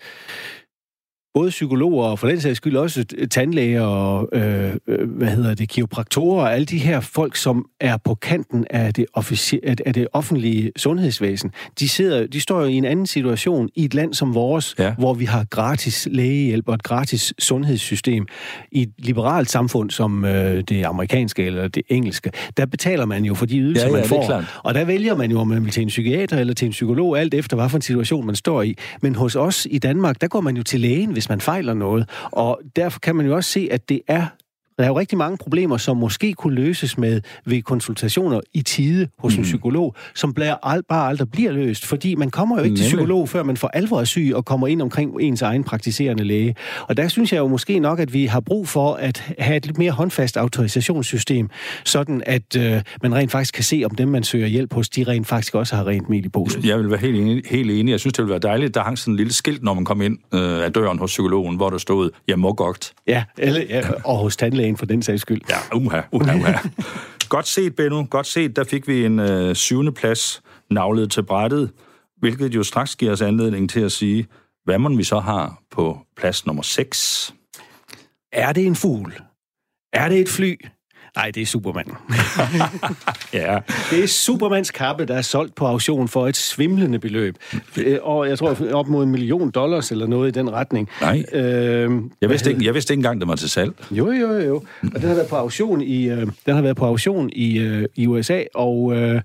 [1.35, 5.69] både psykologer og for den sags skyld også tandlæger og øh, øh, hvad hedder det,
[5.69, 10.09] kiropraktorer og alle de her folk, som er på kanten af det, offici- af det
[10.13, 14.35] offentlige sundhedsvæsen, de, sidder, de står jo i en anden situation i et land som
[14.35, 14.95] vores, ja.
[14.99, 18.27] hvor vi har gratis lægehjælp og et gratis sundhedssystem.
[18.73, 23.35] I et liberalt samfund som øh, det amerikanske eller det engelske, der betaler man jo
[23.35, 24.43] for de ydelser, ja, ja, man får.
[24.65, 27.21] Og der vælger man jo, om man vil til en psykiater eller til en psykolog,
[27.21, 28.75] alt efter hvad for en situation man står i.
[29.03, 32.09] Men hos os i Danmark, der går man jo til lægen, hvis man fejler noget.
[32.33, 34.27] Og derfor kan man jo også se, at det er
[34.81, 39.09] der er jo rigtig mange problemer, som måske kunne løses med ved konsultationer i tide
[39.19, 39.41] hos mm.
[39.41, 42.83] en psykolog, som bare aldrig bliver løst, fordi man kommer jo ikke Nemlig.
[42.83, 46.25] til psykolog, før man for alvor er syg og kommer ind omkring ens egen praktiserende
[46.25, 46.55] læge.
[46.89, 49.67] Og der synes jeg jo måske nok, at vi har brug for at have et
[49.67, 51.49] lidt mere håndfast autorisationssystem,
[51.85, 55.05] sådan at øh, man rent faktisk kan se, om dem, man søger hjælp hos, de
[55.05, 56.65] rent faktisk også har rent med i posen.
[56.65, 57.43] Jeg vil være helt enig.
[57.51, 57.91] Helt enig.
[57.93, 60.03] Jeg synes, det ville være dejligt, der hang sådan en lille skilt, når man kom
[60.03, 62.93] ind øh, af døren hos psykologen, hvor der stod, jeg må godt.
[63.07, 65.41] Ja, eller, ja og hos tandlægen lægen for den sags skyld.
[65.49, 66.53] Ja, uha, uha, uha.
[67.29, 68.05] Godt set, Benno.
[68.11, 68.57] Godt set.
[68.57, 71.71] Der fik vi en øh, syvende plads navlet til brættet,
[72.17, 74.27] hvilket jo straks giver os anledning til at sige,
[74.65, 77.35] hvad man vi så har på plads nummer 6.
[78.33, 79.13] Er det en fugl?
[79.93, 80.55] Er det et fly?
[81.17, 81.85] Nej, det er Superman.
[83.33, 83.59] ja.
[83.91, 87.37] Det er Supermans kappe, der er solgt på auktion for et svimlende beløb.
[87.77, 90.89] Øh, Og jeg tror op mod en million dollars eller noget i den retning.
[91.01, 91.25] Nej.
[91.33, 93.73] Øh, Jeg vidste, ikke, jeg vidste ikke engang, det var til salg.
[93.91, 94.55] Jo, jo, jo.
[94.83, 97.85] Og den har været på auktion i, øh, den har været på auktion i, øh,
[97.97, 99.21] i USA, og øh,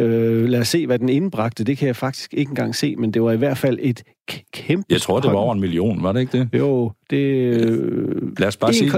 [0.00, 1.64] øh, lad os se, hvad den indbragte.
[1.64, 4.02] Det kan jeg faktisk ikke engang se, men det var i hvert fald et
[4.52, 4.84] kæmpe...
[4.90, 6.48] Jeg tror, det var over en million, var det ikke det?
[6.58, 7.16] Jo, det...
[7.16, 8.90] Øh, Lad os bare sige...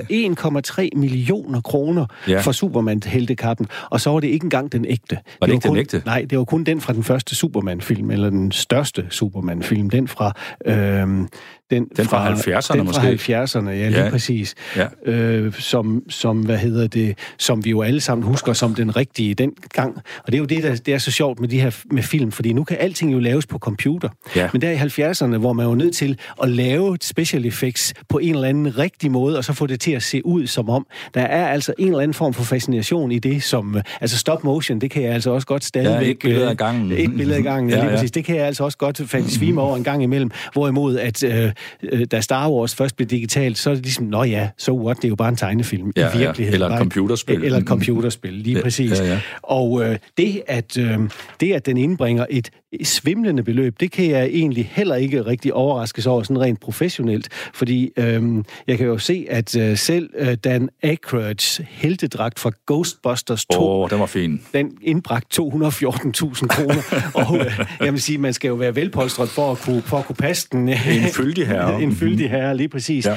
[0.93, 2.41] 1,3 millioner kroner Ja.
[2.41, 5.19] for Superman-heltekappen, og så var det ikke engang den ægte.
[5.41, 6.03] Var det ikke den kun, ægte?
[6.07, 10.33] Nej, det var kun den fra den første Superman-film, eller den største Superman-film, den fra...
[10.67, 11.27] Øh,
[11.71, 13.19] den, Den fra 70'erne den måske?
[13.19, 14.11] fra 70'erne, ja, lige Ja.
[14.11, 14.55] præcis.
[14.77, 14.87] Ja.
[15.07, 19.35] Øh, som, som, hvad hedder det, som vi jo alle sammen husker som den rigtige
[19.35, 19.97] dengang.
[19.97, 22.33] Og det er jo det, der det er så sjovt med de her med film,
[22.33, 24.09] fordi nu kan alting jo laves på computer.
[24.37, 24.49] Ja.
[24.53, 28.35] Men der i 70'erne, hvor man var nødt til at lave special effects på en
[28.35, 31.21] eller anden rigtig måde, og så få det til at se ud som om, der
[31.21, 33.77] er altså en eller anden form for fascination i det, som...
[33.77, 36.11] øh, Altså stop motion, det kan jeg altså også godt stadigvæk...
[36.11, 36.93] et billede øh, ad gangen.
[36.93, 37.97] Et billede ad gangen, ja, Ja, lige ja.
[37.97, 38.11] præcis.
[38.11, 40.31] Det kan jeg altså også godt i svime over en gang imellem.
[40.53, 44.23] Hvorimod, at øh, øh, da Star Wars først blev digitalt, så er det ligesom, nå
[44.25, 46.19] ja, so what, det er jo bare en tegnefilm Ja, i ja.
[46.19, 46.55] virkeligheden.
[46.55, 47.45] Eller et computerspil.
[47.45, 49.01] Eller et computerspil, lige Ja, præcis.
[49.01, 49.21] ja, ja.
[49.43, 50.99] Og øh, det, at, øh,
[51.41, 52.51] det, at den indbringer et
[52.83, 57.91] svimlende beløb, det kan jeg egentlig heller ikke rigtig overraskes over sådan rent professionelt, fordi
[57.97, 63.61] øh, jeg kan jo se, at øh, selv øh, Dan Aykroyds heltedragt fra Ghostbusters 2,
[63.61, 64.43] Åh, oh, den var fin.
[64.55, 66.83] den indbragt 214.000 kroner.
[67.29, 70.07] og øh, jeg vil sige, man skal jo være velpolstret for at kunne, for at
[70.07, 70.69] kunne passe den.
[70.69, 70.77] En
[71.15, 71.83] fyldig herre.
[71.83, 73.07] en fyldig herre, lige præcis.
[73.07, 73.17] Ja.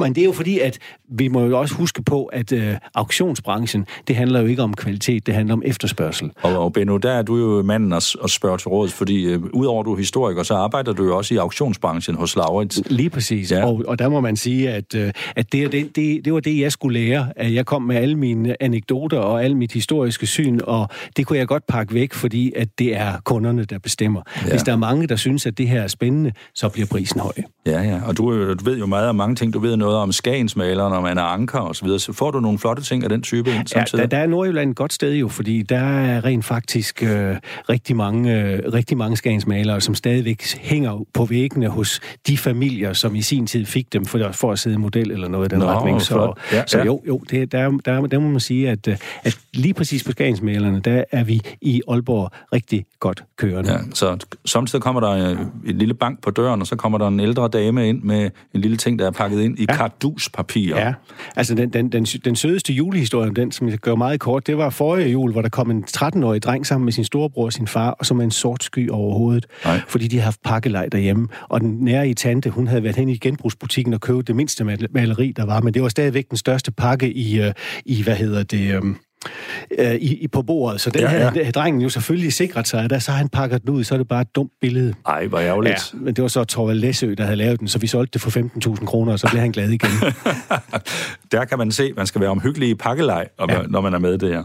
[0.00, 3.86] Men det er jo fordi, at vi må jo også huske på, at øh, auktionsbranchen,
[4.08, 6.30] det handler jo ikke om kvalitet, det handler om efterspørgsel.
[6.42, 9.40] Og, og Benno, der er du jo manden at, at spørge til råds, fordi øh,
[9.52, 12.82] udover du er historiker, så arbejder du jo også i auktionsbranchen hos Laurits.
[12.86, 13.52] Lige præcis.
[13.52, 13.66] Ja.
[13.66, 16.60] Og, og der må man sige, at, øh, at det, det, det, det var det,
[16.60, 17.28] jeg skulle lære.
[17.36, 21.38] At jeg kom med alle mine anekdoter og alle mit historiske syn, og det kunne
[21.38, 24.22] jeg godt pakke væk, fordi at det er kunderne, der bestemmer.
[24.36, 24.50] Ja.
[24.50, 24.50] Ja.
[24.50, 27.32] Hvis der er mange, der synes, at det her er spændende, så bliver prisen høj.
[27.66, 29.52] Ja, ja, og du, øh, du ved jo meget om mange ting.
[29.52, 33.02] Du ved noget om skagensmaleren, om Anna Anker og så får du nogle flotte ting
[33.02, 34.02] af den type ind Ja, samtidig?
[34.02, 37.36] der, der er Nordjylland et godt sted jo, fordi der er rent faktisk øh,
[37.68, 43.14] rigtig mange, øh, rigtig mange skagensmalere, som stadigvæk hænger på væggene hos de familier, som
[43.14, 45.66] i sin tid fik dem for, for at sidde model eller noget i den Nå,
[45.66, 46.02] retning.
[46.02, 46.38] Så, flot.
[46.52, 46.84] Ja, så ja.
[46.84, 50.12] jo, jo det, der, der, der må man sige, at, øh, at lige præcis på
[50.12, 53.72] skagensmalerne, der er vi i Aalborg rigtig godt kørende.
[53.72, 57.08] Ja, så samtidig kommer der øh, et lille bank på døren, og så kommer der
[57.08, 59.76] en ældre dame ind med en lille ting, der er pakket ind i ja.
[59.76, 60.76] karduspapir.
[60.76, 60.92] Ja,
[61.36, 64.70] altså den, den, den, den sødeste julehistorie, den som jeg gør meget kort, det var
[64.70, 67.90] forrige jul, hvor der kom en 13-årig dreng sammen med sin storebror og sin far,
[67.90, 69.80] og så med en sort sky over hovedet, Nej.
[69.88, 71.28] fordi de havde haft pakkelej derhjemme.
[71.48, 74.64] Og den nære i tante, hun havde været hen i genbrugsbutikken og købt det mindste
[74.64, 77.52] mal- maleri, der var, men det var stadigvæk den største pakke i, øh,
[77.84, 78.74] i hvad hedder det...
[78.74, 78.82] Øh,
[79.78, 80.80] øh, i, i, på bordet.
[80.80, 81.50] Så den Ja, her ja.
[81.50, 83.98] drengen jo selvfølgelig sikret sig, og da så har han pakket den ud, så er
[83.98, 84.94] det bare et dumt billede.
[85.06, 85.92] Ej, hvor ærgerligt.
[85.94, 88.20] Ja, men det var så Torvald Læsø, der havde lavet den, så vi solgte det
[88.20, 88.30] for
[88.78, 89.90] 15.000 kroner, og så blev han glad igen.
[91.32, 93.44] Der kan man se, at man skal være omhyggelig i pakkelej, ja.
[93.52, 93.62] Ja.
[93.68, 94.42] når man er med der.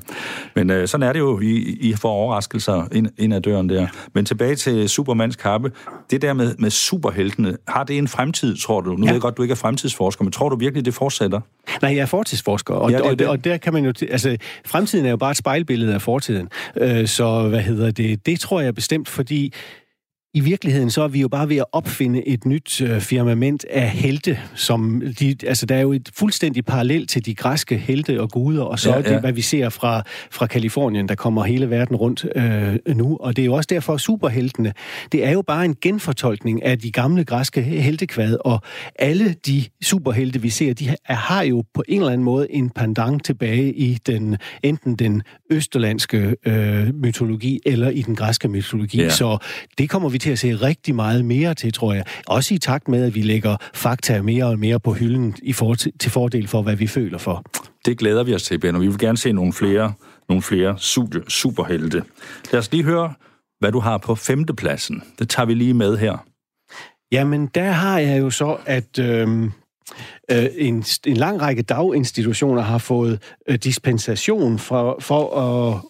[0.55, 3.87] Men øh, sådan er det jo, I, I får overraskelser ind, ind ad døren der.
[4.13, 5.71] Men tilbage til Supermans kappe.
[6.11, 8.91] Det der med, med superheltene, har det en fremtid, tror du?
[8.91, 9.05] Nu ja.
[9.05, 11.41] ved jeg godt, du ikke er fremtidsforsker, men tror du virkelig, det fortsætter?
[11.81, 13.27] Nej, jeg er fortidsforsker, og, Ja, det er og, det.
[13.27, 13.93] og der kan man jo...
[14.11, 16.49] Altså, fremtiden er jo bare et spejlbillede af fortiden.
[16.77, 18.25] Øh, så, hvad hedder det?
[18.25, 19.53] Det tror jeg bestemt, fordi
[20.35, 23.89] i virkeligheden så er vi jo bare ved at opfinde et nyt øh, firmament af
[23.89, 28.31] helte, som de, altså der er jo et fuldstændig parallel til de græske helte og
[28.31, 31.69] guder, og så Ja, ja, det, hvad vi ser fra, fra Kalifornien, der kommer hele
[31.69, 33.17] verden rundt øh, nu.
[33.17, 34.73] Og det er jo også derfor, at superheltene,
[35.11, 38.61] det er jo bare en genfortolkning af de gamle græske heltekvad, og
[38.99, 43.23] alle de superhelte, vi ser, de har- jo på en eller anden måde en pendant
[43.25, 45.21] tilbage i den enten den
[45.51, 49.01] østerlandske øh, mytologi eller i den græske mytologi.
[49.01, 49.09] Ja.
[49.09, 49.37] Så
[49.77, 52.03] det kommer vi til at se rigtig meget mere til, tror jeg.
[52.27, 55.73] Også i takt med, at vi lægger fakta mere og mere på hylden i for,
[55.73, 57.43] til fordel for, hvad vi føler for.
[57.85, 59.93] Det glæder vi os til, Ben, og vi vil gerne se nogle flere,
[60.29, 62.03] nogle flere super, superhelte.
[62.51, 63.13] Lad os lige høre,
[63.59, 65.03] hvad du har på femtepladsen.
[65.19, 66.17] Det tager vi lige med her.
[67.11, 69.49] Jamen, der har jeg jo så, at øh,
[70.31, 75.23] øh, en, en lang række daginstitutioner har fået øh, dispensation for, for,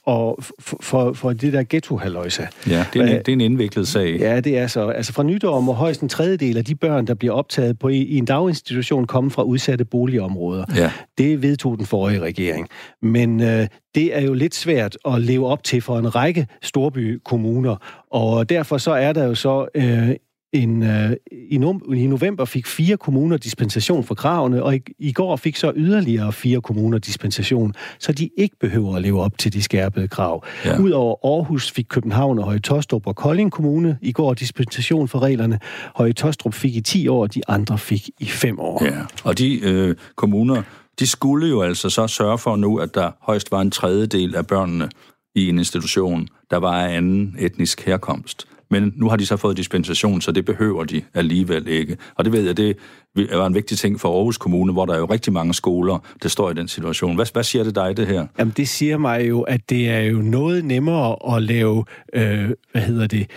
[0.06, 2.48] og, for, for, for det der ghetto -halløjsa.
[2.70, 4.20] Ja, det er, en, Hvad- det er en indviklet sag.
[4.20, 4.88] Ja, det er så.
[4.90, 7.98] Altså fra nytår må højst en tredjedel af de børn, der bliver optaget på i,
[7.98, 10.66] i en daginstitution, komme fra udsatte boligområder.
[10.76, 10.92] Ja.
[11.18, 12.68] Det vedtog den forrige regering.
[13.02, 17.76] Men øh, det er jo lidt svært at leve op til for en række storbykommuner,
[18.12, 20.10] og derfor så er der jo så øh,
[20.56, 21.12] en, øh,
[21.50, 25.56] i, no, i november fik fire kommuner dispensation for kravene, og i, i går fik
[25.56, 30.08] så yderligere fire kommuner dispensation, så de ikke behøver at leve op til de skærpede
[30.08, 30.46] krav.
[30.66, 30.80] Ja.
[30.80, 35.60] Udover Aarhus fik København og Høje Tostrup og Kolding Kommune i går dispensation for reglerne.
[35.96, 38.86] Høje Tostrup fik i 10 år, de andre fik i 5 år.
[38.86, 40.64] Ja, og de øh, kommuner,
[41.00, 44.48] de skulle jo altså så sørge for nu, at der højst var en tredjedel af
[44.48, 44.90] børnene
[45.36, 48.48] i en institution, der var af anden etnisk herkomst.
[48.70, 51.98] Men nu har de så fået dispensation, så det behøver de alligevel ikke.
[52.16, 52.78] Og det ved jeg, det
[53.16, 56.30] var en vigtig ting for Aarhus Kommune, hvor der er jo rigtig mange skoler, der
[56.30, 57.16] står i den situation.
[57.16, 58.28] Hvad, hvad siger det dig, det her?
[58.40, 62.82] Jamen, det siger mig jo, at det er jo noget nemmere at lave, øh, hvad
[62.82, 63.30] hedder det,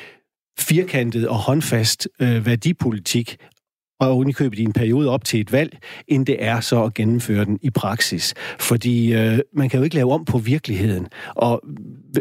[0.58, 3.36] firkantet og håndfast øh, værdipolitik,
[4.00, 7.44] og ovenikøbet i en periode op til et valg, end det er så at gennemføre
[7.44, 8.34] den i praksis.
[8.58, 11.06] Fordi øh, man kan jo ikke lave om på virkeligheden.
[11.34, 11.62] Og,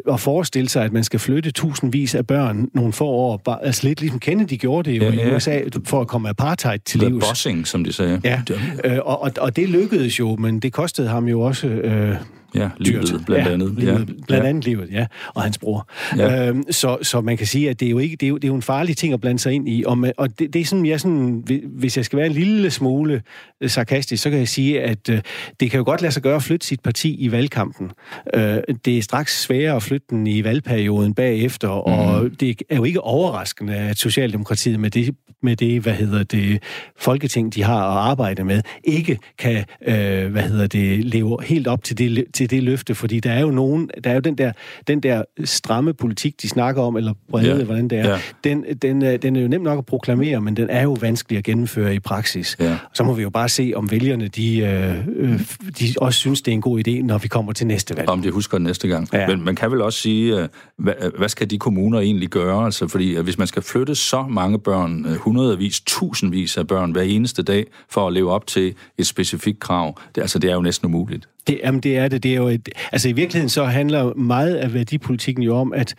[0.05, 3.87] og forestille sig, at man skal flytte tusindvis af børn nogle få år, bare, altså
[3.87, 5.31] lidt ligesom Kennedy gjorde det jo ja, ja.
[5.31, 7.25] i USA, for at komme apartheid til livs.
[7.29, 8.21] Bossing, som de sagde.
[8.23, 8.41] Ja,
[8.83, 11.67] øh, og, og, og det lykkedes jo, men det kostede ham jo også...
[11.67, 12.15] Øh,
[12.55, 13.25] Ja, livet dyrt.
[13.25, 13.75] blandt ja, andet.
[13.79, 14.13] Livet, ja.
[14.27, 15.05] Blandt andet livet, ja.
[15.33, 15.89] Og hans bror.
[16.17, 16.47] Ja.
[16.47, 18.43] Øhm, så, så man kan sige, at det er jo ikke det er jo, det
[18.43, 19.83] er jo en farlig ting at blande sig ind i.
[19.85, 22.71] Og, med, og det, det er sådan, jeg sådan, hvis jeg skal være en lille
[22.71, 23.21] smule
[23.61, 25.21] øh, sarkastisk, så kan jeg sige, at øh,
[25.59, 27.91] det kan jo godt lade sig gøre at flytte sit parti i valgkampen.
[28.33, 31.73] Øh, det er straks sværere at flytte den i valgperioden bagefter, mm.
[31.75, 36.63] og det er jo ikke overraskende, at Socialdemokratiet med det, med det hvad hedder det,
[36.97, 41.83] folketing, de har at arbejde med, ikke kan, øh, hvad hedder det, leve helt op
[41.83, 44.51] til det, til det løfte, fordi der er jo nogen, der er jo den der,
[44.87, 47.63] den der stramme politik, de snakker om, eller brede, ja.
[47.63, 48.19] hvordan det er, ja.
[48.43, 51.43] den, den, den er jo nem nok at proklamere, men den er jo vanskelig at
[51.43, 52.57] gennemføre i praksis.
[52.59, 52.77] Ja.
[52.93, 55.39] Så må vi jo bare se, om vælgerne, de, øh,
[55.79, 58.09] de også synes, det er en god idé, når vi kommer til næste valg.
[58.09, 59.09] Om de husker næste gang.
[59.13, 59.27] Ja.
[59.27, 62.65] Men man kan vel også sige, øh, hvad, hvad skal de kommuner egentlig gøre?
[62.65, 67.01] Altså, fordi hvis man skal flytte så mange børn, øh, hundredvis, tusindvis af børn hver
[67.01, 70.61] eneste dag, for at leve op til et specifikt krav, det, altså, det er jo
[70.61, 71.27] næsten umuligt.
[71.47, 72.23] Det, jamen, det er det.
[72.23, 75.95] det er jo et, altså, i virkeligheden så handler meget af værdipolitikken jo om, at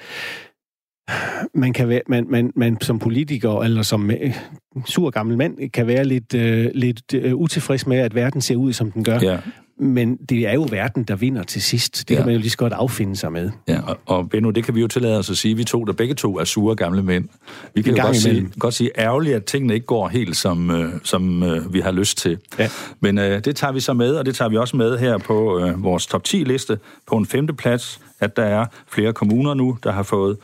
[1.55, 4.35] man kan være, man, man, man som politiker eller som øh,
[4.87, 8.73] sur gammel mand kan være lidt, øh, lidt øh, utilfreds med, at verden ser ud,
[8.73, 9.19] som den gør.
[9.23, 9.39] Ja.
[9.81, 12.09] Men det er jo verden, der vinder til sidst.
[12.09, 12.17] Det ja.
[12.17, 13.51] kan man jo lige så godt affinde sig med.
[13.69, 15.57] Ja, og, og Benno, det kan vi jo tillade os at sige.
[15.57, 17.29] Vi to, der begge to er sure gamle mænd.
[17.75, 20.87] Vi kan jo godt sige, godt sige ærgerligt, at tingene ikke går helt, som, uh,
[21.05, 22.38] som uh, vi har lyst til.
[22.59, 22.69] Ja.
[23.01, 25.64] Men uh, det tager vi så med, og det tager vi også med her på
[25.64, 29.93] uh, vores top 10-liste på en femte plads, at der er flere kommuner nu, der
[29.93, 30.37] har fået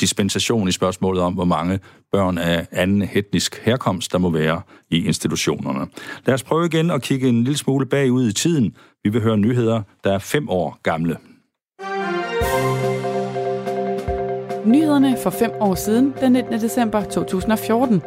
[0.00, 1.80] dispensation i spørgsmålet om, hvor mange
[2.12, 5.86] børn af anden etnisk herkomst, der må være i institutionerne.
[6.26, 8.76] Lad os prøve igen at kigge en lille smule bagud i tiden.
[9.04, 11.16] Vi vil høre nyheder, der er fem år gamle.
[14.66, 16.52] Nyhederne for fem år siden, den 19.
[16.52, 18.02] december 2014.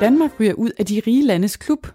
[0.00, 1.86] Danmark ryger ud af de rige landes klub.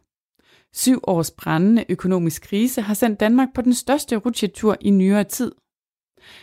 [0.73, 5.51] Syv års brændende økonomisk krise har sendt Danmark på den største rutsjetur i nyere tid.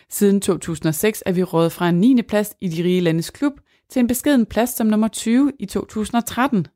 [0.08, 2.22] Siden 2006 er vi rådet fra en 9.
[2.22, 3.52] plads i de rige landes klub
[3.90, 6.66] til en beskeden plads som nummer 20 i 2013.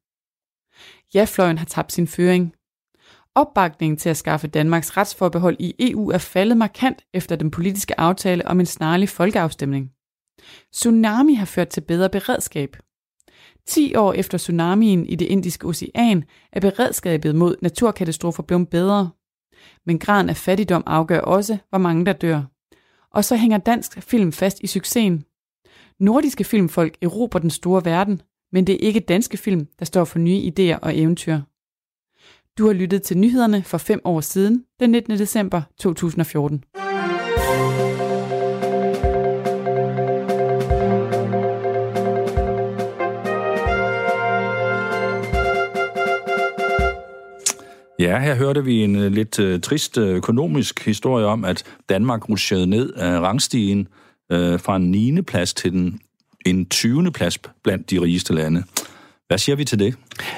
[1.15, 2.55] Ja-fløjen har tabt sin føring.
[3.35, 8.47] Opbakningen til at skaffe Danmarks retsforbehold i EU er faldet markant efter den politiske aftale
[8.47, 9.93] om en snarlig folkeafstemning.
[10.73, 12.77] Tsunami har ført til bedre beredskab.
[13.71, 19.11] 10 år efter tsunamien i det indiske ocean er beredskabet mod naturkatastrofer blevet bedre.
[19.87, 22.43] Men graden af fattigdom afgør også, hvor mange der dør.
[23.15, 25.25] Og så hænger dansk film fast i succesen.
[26.01, 30.19] Nordiske filmfolk erobrer den store verden, men det er ikke danske film, der står for
[30.19, 31.41] nye idéer og eventyr.
[32.59, 35.19] Du har lyttet til nyhederne for fem år siden, den 19.
[35.19, 36.65] december 2014.
[48.01, 52.29] Ja, her hørte vi en uh, lidt uh, trist uh, økonomisk historie om, at Danmark
[52.29, 53.89] rutsjede ned af rangstigen
[54.33, 55.23] uh, fra en 9.
[55.23, 56.01] plads til den,
[56.47, 57.13] en 20.
[57.13, 58.65] plads blandt de rigeste lande.
[59.27, 59.95] Hvad siger vi til det?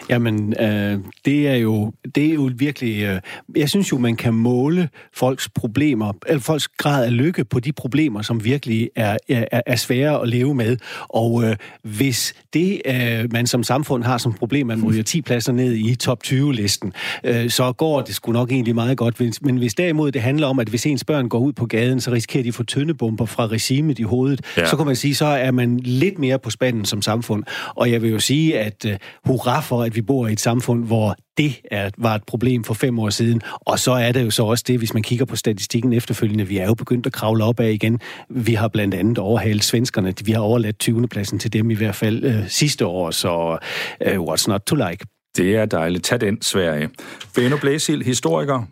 [0.09, 3.03] Jamen, øh, det, er jo, det er jo virkelig...
[3.03, 3.21] Øh,
[3.57, 7.73] jeg synes jo, man kan måle folks problemer, eller folks grad af lykke på de
[7.73, 10.77] problemer, som virkelig er, er, er svære at leve med.
[11.09, 15.53] Og øh, hvis det, øh, man som samfund har som problem, man ryger 10 pladser
[15.53, 16.93] ned i top 20-listen,
[17.25, 19.43] øh, så går det sgu nok egentlig meget godt.
[19.43, 22.11] Men hvis derimod det handler om, at hvis ens børn går ud på gaden, så
[22.11, 24.67] risikerer de at få tøndebomber fra regimet i hovedet, ja.
[24.67, 27.45] så kan man sige, så er man lidt mere på spanden som samfund.
[27.75, 30.85] Og jeg vil jo sige, at øh, hurra for, at vi bor i et samfund,
[30.85, 33.41] hvor det er, var et problem for fem år siden.
[33.61, 36.59] Og så er det jo så også det, hvis man kigger på statistikken efterfølgende, vi
[36.59, 38.01] er jo begyndt at kravle op af igen.
[38.29, 40.15] Vi har blandt andet overhalet svenskerne.
[40.25, 41.09] Vi har overladt 20.
[41.09, 43.59] pladsen til dem i hvert fald øh, sidste år, så
[44.01, 45.07] øh, what's not to like?
[45.37, 46.05] Det er dejligt.
[46.05, 46.91] Tag den, Sverige.
[47.35, 48.63] Benno Blæsil, historiker.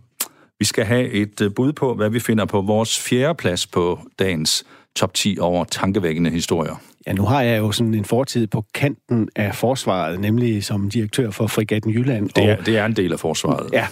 [0.58, 3.98] Vi skal have et øh, bud på, hvad vi finder på vores fjerde plads på
[4.18, 4.64] dagens
[4.96, 6.74] top 10 over tankevækkende historier.
[7.06, 11.30] Ja, nu har jeg jo sådan en fortid på kanten af forsvaret, nemlig som direktør
[11.30, 12.28] for Frigatten Jylland.
[12.28, 13.70] Det er, og, det er en del af forsvaret.
[13.72, 13.86] Ja,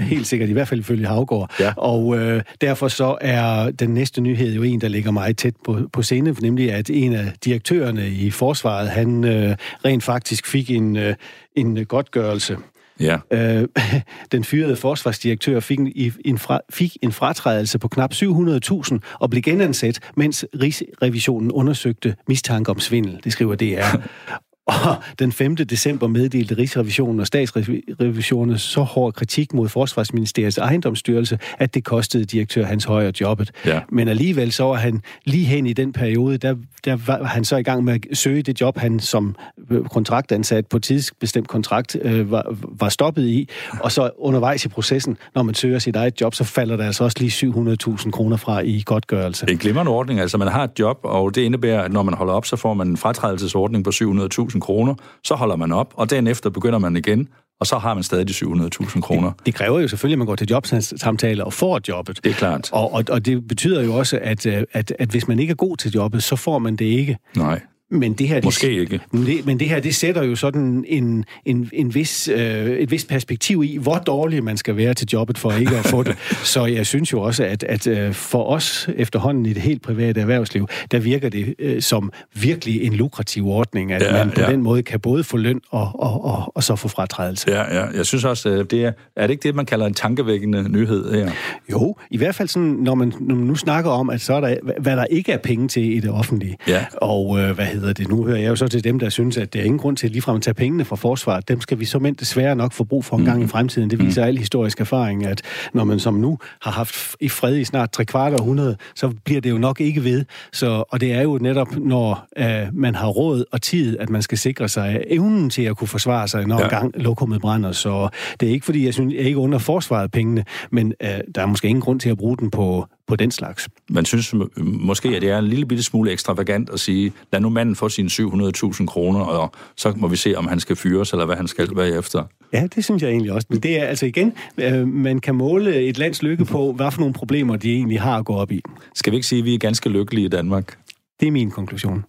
[0.00, 1.50] helt sikkert, i hvert fald ifølge Havgård.
[1.60, 1.72] Ja.
[1.76, 5.78] Og øh, derfor så er den næste nyhed jo en, der ligger meget tæt på,
[5.92, 10.96] på scene, nemlig at en af direktørerne i forsvaret, han øh, rent faktisk fik en,
[10.96, 11.14] øh,
[11.56, 12.56] en godtgørelse
[13.00, 13.18] Ja.
[13.30, 13.68] Øh,
[14.32, 15.92] den fyrede forsvarsdirektør fik en,
[16.24, 22.70] en, fra, fik en fratrædelse på knap 700.000 og blev genansat, mens Rigsrevisionen undersøgte mistanke
[22.70, 23.20] om svindel.
[23.24, 23.96] Det skriver DR.
[24.66, 24.74] Og
[25.18, 25.56] den 5.
[25.56, 32.64] december meddelte Rigsrevisionen og statsrevisionen så hård kritik mod Forsvarsministeriets ejendomsstyrelse, at det kostede direktør
[32.64, 33.50] Hans Højer jobbet.
[33.66, 33.80] Ja.
[33.88, 36.54] Men alligevel så var han lige hen i den periode, der,
[36.84, 39.36] der var han så i gang med at søge det job, han som
[39.70, 43.48] øh, kontraktansat på tidsbestemt kontrakt øh, var, var stoppet i.
[43.80, 47.04] Og så undervejs i processen, når man søger sit eget job, så falder der altså
[47.04, 49.46] også lige 700.000 kroner fra i godtgørelse.
[49.46, 50.20] Det en glimrende ordning.
[50.20, 52.74] Altså man har et job, og det indebærer, at når man holder op, så får
[52.74, 54.94] man en fratrædelsesordning på 700.000 kroner,
[55.24, 57.28] så holder man op, og dagen efter begynder man igen,
[57.60, 59.30] og så har man stadig de 700.000 kroner.
[59.30, 62.20] Det, det kræver jo selvfølgelig, at man går til jobsamtaler og får jobbet.
[62.24, 62.72] Det er klart.
[62.72, 65.76] Og, og, og det betyder jo også, at, at, at hvis man ikke er god
[65.76, 67.18] til jobbet, så får man det ikke.
[67.36, 67.60] Nej.
[67.90, 69.00] Men det her, Måske det, ikke.
[69.12, 72.90] Men det, men det her, det sætter jo sådan en, en, en vis, øh, et
[72.90, 76.16] vis perspektiv i, hvor dårlig man skal være til jobbet for ikke at få det.
[76.54, 80.20] Så jeg synes jo også, at, at øh, for os efterhånden i det helt private
[80.20, 84.50] erhvervsliv, der virker det øh, som virkelig en lukrativ ordning, at ja, man på ja.
[84.50, 87.50] den måde kan både få løn og, og, og, og så få fratrædelse.
[87.50, 87.86] Ja, ja.
[87.86, 91.12] Jeg synes også, øh, det er, er det ikke det, man kalder en tankevækkende nyhed
[91.12, 91.30] her?
[91.72, 94.40] Jo, i hvert fald sådan, når man, når man nu snakker om, at så er
[94.40, 96.56] der, hvad der ikke er penge til i det offentlige.
[96.68, 96.84] Ja.
[96.96, 98.08] Og øh, hvad hedder det?
[98.08, 100.06] Nu hører jeg jo så til dem, der synes, at det er ingen grund til
[100.06, 101.48] at ligefrem at tage pengene fra forsvaret.
[101.48, 103.26] Dem skal vi så mænd desværre nok få brug for en mm.
[103.26, 103.90] gang i fremtiden.
[103.90, 104.28] Det viser mm.
[104.28, 105.42] al historisk erfaring, at
[105.74, 109.40] når man som nu har haft i fred i snart tre kvart århundrede, så bliver
[109.40, 110.24] det jo nok ikke ved.
[110.52, 114.22] Så, og det er jo netop, når øh, man har råd og tid, at man
[114.22, 116.68] skal sikre sig evnen til at kunne forsvare sig, når ja.
[116.68, 117.72] gang lokummet brænder.
[117.72, 118.08] Så
[118.40, 121.46] det er ikke, fordi jeg synes, jeg ikke under forsvaret pengene, men øh, der er
[121.46, 123.68] måske ingen grund til at bruge den på på den slags.
[123.90, 127.48] Man synes måske, at det er en lille bitte smule ekstravagant at sige, lad nu
[127.48, 131.26] manden få sine 700.000 kroner, og så må vi se, om han skal fyres, eller
[131.26, 132.24] hvad han skal være efter.
[132.52, 133.46] Ja, det synes jeg egentlig også.
[133.50, 137.00] Men det er altså igen, øh, man kan måle et lands lykke på, hvad for
[137.00, 138.60] nogle problemer de egentlig har at gå op i.
[138.94, 140.78] Skal vi ikke sige, at vi er ganske lykkelige i Danmark?
[141.20, 142.04] Det er min konklusion.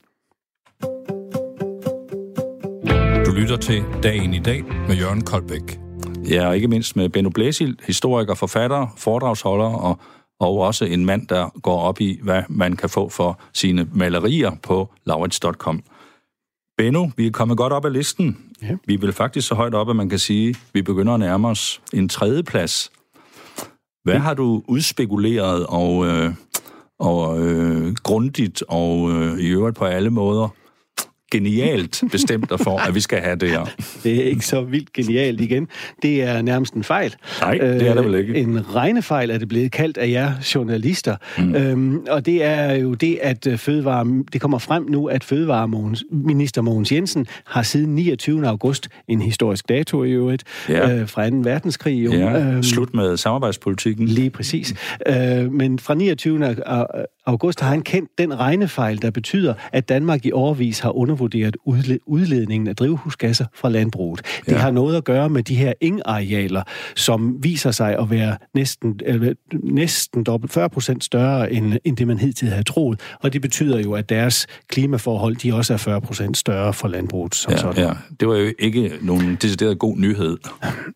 [3.25, 5.79] Du lytter til Dagen i dag med Jørgen Koldbæk.
[6.29, 9.99] Ja, og ikke mindst med Benno Blæsil, historiker, forfatter, foredragsholder og
[10.39, 14.51] og også en mand, der går op i, hvad man kan få for sine malerier
[14.63, 15.83] på laurits.com.
[16.77, 18.37] Benno, vi er kommet godt op ad listen.
[18.61, 18.75] Ja.
[18.85, 21.47] Vi vil faktisk så højt op, at man kan sige, at vi begynder at nærme
[21.47, 22.91] os en tredje plads.
[24.03, 26.33] Hvad har du udspekuleret og, øh,
[26.99, 30.49] og øh, grundigt og øh, i øvrigt på alle måder
[31.31, 33.65] genialt bestemt dig for, at vi skal have det her.
[34.03, 35.67] Det er ikke så vildt genialt igen.
[36.01, 37.15] Det er nærmest en fejl.
[37.41, 38.33] Nej, det er det vel ikke.
[38.33, 41.15] Øh, en regnefejl er det blevet kaldt af jer journalister.
[41.37, 41.55] Mm.
[41.55, 46.61] Øhm, og det er jo det, at øh, fødevare, det kommer frem nu, at fødevareminister
[46.61, 48.47] Mogens Jensen har siden 29.
[48.47, 50.95] august, en historisk dato i øvrigt, ja.
[50.95, 51.35] øh, fra 2.
[51.35, 52.05] verdenskrig.
[52.05, 52.39] Jo, ja.
[52.39, 54.07] øhm, Slut med samarbejdspolitikken.
[54.07, 54.73] Lige præcis.
[55.07, 56.55] Øh, men fra 29.
[57.25, 61.57] august har han kendt den regnefejl, der betyder, at Danmark i årvis har undervurderet
[62.05, 64.21] udledningen af drivhusgasser fra landbruget.
[64.45, 64.57] Det ja.
[64.57, 66.63] har noget at gøre med de her ingarealer,
[66.95, 72.07] som viser sig at være næsten, eller, næsten dobbelt 40 procent større, end, end det
[72.07, 72.99] man hidtil havde troet.
[73.19, 77.35] Og det betyder jo, at deres klimaforhold, de også er 40 procent større for landbruget.
[77.35, 77.83] Som ja, sådan.
[77.83, 80.37] ja, det var jo ikke nogen decideret god nyhed.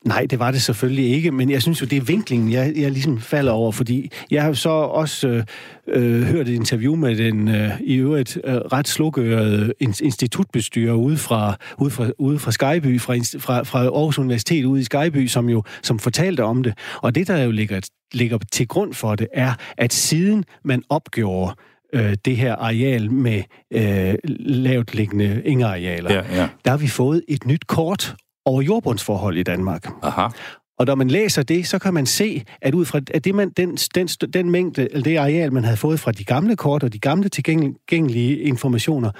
[0.05, 2.91] Nej, det var det selvfølgelig ikke, men jeg synes jo, det er vinklingen, jeg, jeg
[2.91, 5.43] ligesom falder over, fordi jeg har så også øh,
[5.92, 11.56] øh, hørt et interview med den øh, i øvrigt øh, ret slukørede institutbestyrer ude fra,
[11.78, 15.64] ude fra, ude fra Skyby, fra, fra, fra Aarhus Universitet ude i Skyby, som jo
[15.84, 16.78] som fortalte om det.
[17.02, 17.82] Og det, der jo ligger,
[18.14, 21.56] ligger til grund for det, er, at siden man opgjorde
[21.94, 26.50] øh, det her areal med øh, lavt liggende ingearealer, ja, ja.
[26.66, 28.16] der har vi fået et nyt kort
[28.46, 29.88] over jordbundsforhold i Danmark.
[30.02, 30.28] Aha.
[30.80, 33.49] Og når man læser det, så kan man se, at ud fra at det, man,
[33.49, 36.93] den, den, den mængde, eller det areal, man havde fået fra de gamle kort og
[36.93, 39.11] de gamle tilgængelige informationer,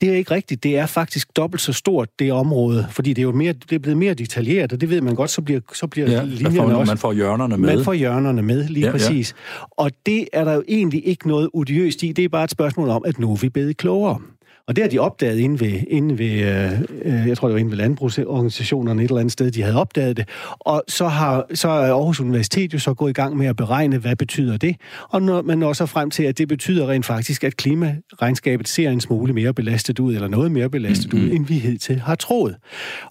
[0.00, 0.62] Det er ikke rigtigt.
[0.62, 3.78] Det er faktisk dobbelt så stort, det område, fordi det er jo mere, det er
[3.78, 6.78] blevet mere detaljeret, og det ved man godt, så bliver, så bliver ja, linjerne får,
[6.78, 6.90] også...
[6.90, 7.76] Man får hjørnerne med.
[7.76, 9.34] Man får hjørnerne med, lige ja, præcis.
[9.60, 9.64] Ja.
[9.70, 12.12] Og det er der jo egentlig ikke noget odiøst i.
[12.12, 14.20] Det er bare et spørgsmål om, at nu er vi blevet klogere.
[14.68, 17.60] Og det har de opdaget inde ved, inde ved øh, øh, jeg tror det var
[17.60, 20.28] inde ved landbrugsorganisationerne et eller andet sted, de havde opdaget det.
[20.60, 23.98] Og så har så er Aarhus Universitet jo så gået i gang med at beregne,
[23.98, 24.76] hvad betyder det.
[25.08, 28.90] Og når man når så frem til, at det betyder rent faktisk, at klimaregnskabet ser
[28.90, 31.28] en smule mere belastet ud, eller noget mere belastet mm-hmm.
[31.28, 32.56] ud, end vi hidtil har troet.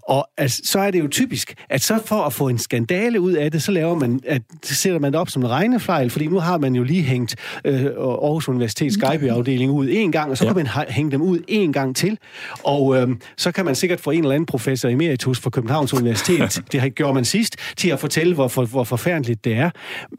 [0.03, 3.33] Og altså, så er det jo typisk, at så for at få en skandale ud
[3.33, 6.39] af det, så laver man, at sætter man det op som en regnefejl, fordi nu
[6.39, 7.35] har man jo lige hængt
[7.65, 10.53] øh, Aarhus Universitets Skype-afdeling ud en gang, og så ja.
[10.53, 12.17] kan man hænge dem ud en gang til.
[12.63, 16.61] Og øh, så kan man sikkert få en eller anden professor emeritus fra Københavns Universitet,
[16.71, 19.69] det har gjort man sidst, til at fortælle, hvor, hvor, hvor forfærdeligt det er.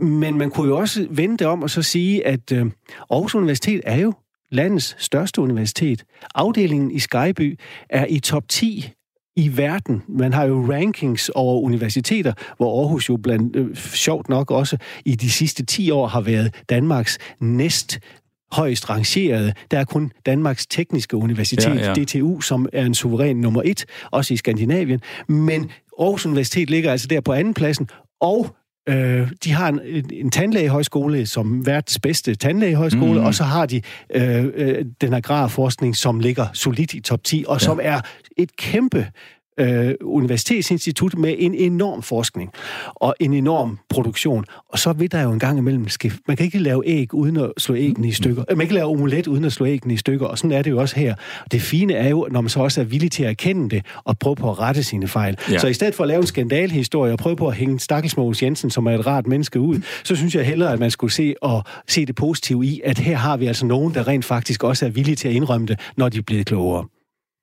[0.04, 2.66] Men man kunne jo også vende det om og så sige, at øh,
[3.10, 4.12] Aarhus Universitet er jo
[4.50, 6.04] landets største universitet.
[6.34, 7.58] Afdelingen i Skyby
[7.90, 8.92] er i top 10
[9.36, 10.02] i verden.
[10.08, 15.14] Man har jo rankings over universiteter, hvor Aarhus jo blandt øh, sjovt nok også i
[15.14, 17.98] de sidste 10 år har været Danmarks næst
[18.52, 19.52] højst rangerede.
[19.70, 21.94] Der er kun Danmarks Tekniske Universitet, ja, ja.
[21.94, 25.00] DTU, som er en suveræn nummer et, også i Skandinavien.
[25.28, 25.70] Men
[26.00, 27.88] Aarhus Universitet ligger altså der på anden pladsen,
[28.20, 28.56] og
[28.88, 29.80] Øh, de har en,
[30.12, 33.26] en tandlægehøjskole som verdens bedste tandlægehøjskole, mm.
[33.26, 33.82] og så har de
[34.14, 37.58] øh, øh, den agrarforskning, som ligger solidt i top 10, og ja.
[37.58, 38.00] som er
[38.36, 39.06] et kæmpe
[39.58, 42.50] øh, universitetsinstitut med en enorm forskning
[42.94, 44.44] og en enorm produktion.
[44.68, 46.16] Og så vil der jo en gang imellem skift.
[46.28, 48.44] Man kan ikke lave æg uden at slå æggene i stykker.
[48.48, 50.70] Man kan ikke lave omelet uden at slå æggene i stykker, og sådan er det
[50.70, 51.14] jo også her.
[51.52, 54.18] Det fine er jo, når man så også er villig til at erkende det og
[54.18, 55.36] prøve på at rette sine fejl.
[55.50, 55.58] Ja.
[55.58, 58.42] Så i stedet for at lave en skandalhistorie og prøve på at hænge Stakkels Mogens
[58.42, 61.34] Jensen, som er et rart menneske ud, så synes jeg hellere, at man skulle se
[61.42, 64.86] og se det positive i, at her har vi altså nogen, der rent faktisk også
[64.86, 66.84] er villige til at indrømme det, når de er blevet klogere.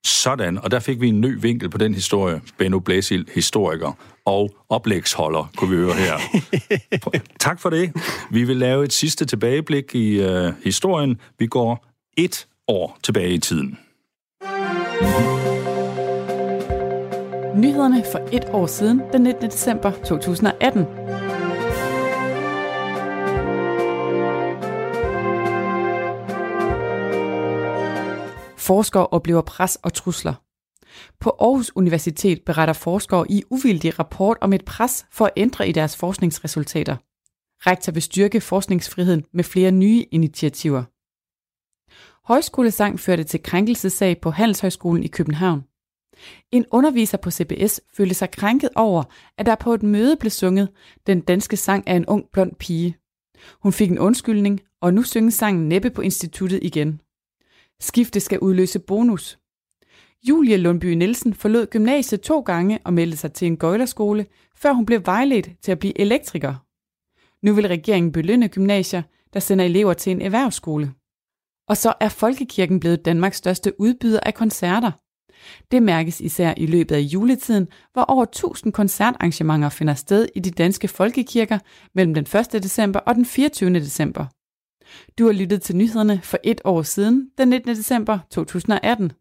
[0.04, 2.40] Sådan, og der fik vi en ny vinkel på den historie.
[2.58, 3.92] Benno Blæsil, historiker
[4.24, 6.18] og oplægsholder, kunne vi høre her.
[7.40, 7.92] tak for det.
[8.30, 11.20] Vi vil lave et sidste tilbageblik i uh, historien.
[11.38, 11.86] Vi går
[12.16, 13.78] et år tilbage i tiden.
[17.56, 19.50] Nyhederne for et år siden, den 19.
[19.50, 20.86] december 2018.
[28.66, 30.34] Forskere oplever pres og trusler.
[31.20, 35.72] På Aarhus Universitet beretter forskere i uvildig rapport om et pres for at ændre i
[35.72, 36.96] deres forskningsresultater.
[37.66, 40.82] Rektor vil styrke forskningsfriheden med flere nye initiativer.
[42.26, 45.64] Højskolesang førte til krænkelsesag på Handelshøjskolen i København.
[46.52, 49.02] En underviser på CBS følte sig krænket over,
[49.38, 50.68] at der på et møde blev sunget
[51.06, 52.96] Den danske sang af en ung blond pige.
[53.62, 57.00] Hun fik en undskyldning, og nu synges sangen næppe på instituttet igen.
[57.80, 59.38] Skifte skal udløse bonus.
[60.28, 64.86] Julie Lundby Nielsen forlod gymnasiet to gange og meldte sig til en gøjlerskole, før hun
[64.86, 66.54] blev vejledt til at blive elektriker.
[67.46, 69.02] Nu vil regeringen belønne gymnasier,
[69.32, 70.92] der sender elever til en erhvervsskole.
[71.68, 74.92] Og så er Folkekirken blevet Danmarks største udbyder af koncerter.
[75.70, 80.50] Det mærkes især i løbet af juletiden, hvor over 1000 koncertarrangementer finder sted i de
[80.50, 81.58] danske folkekirker
[81.94, 82.62] mellem den 1.
[82.62, 83.74] december og den 24.
[83.74, 84.26] december.
[85.18, 87.76] Du har lyttet til nyhederne for et år siden, den 19.
[87.76, 89.12] december 2018.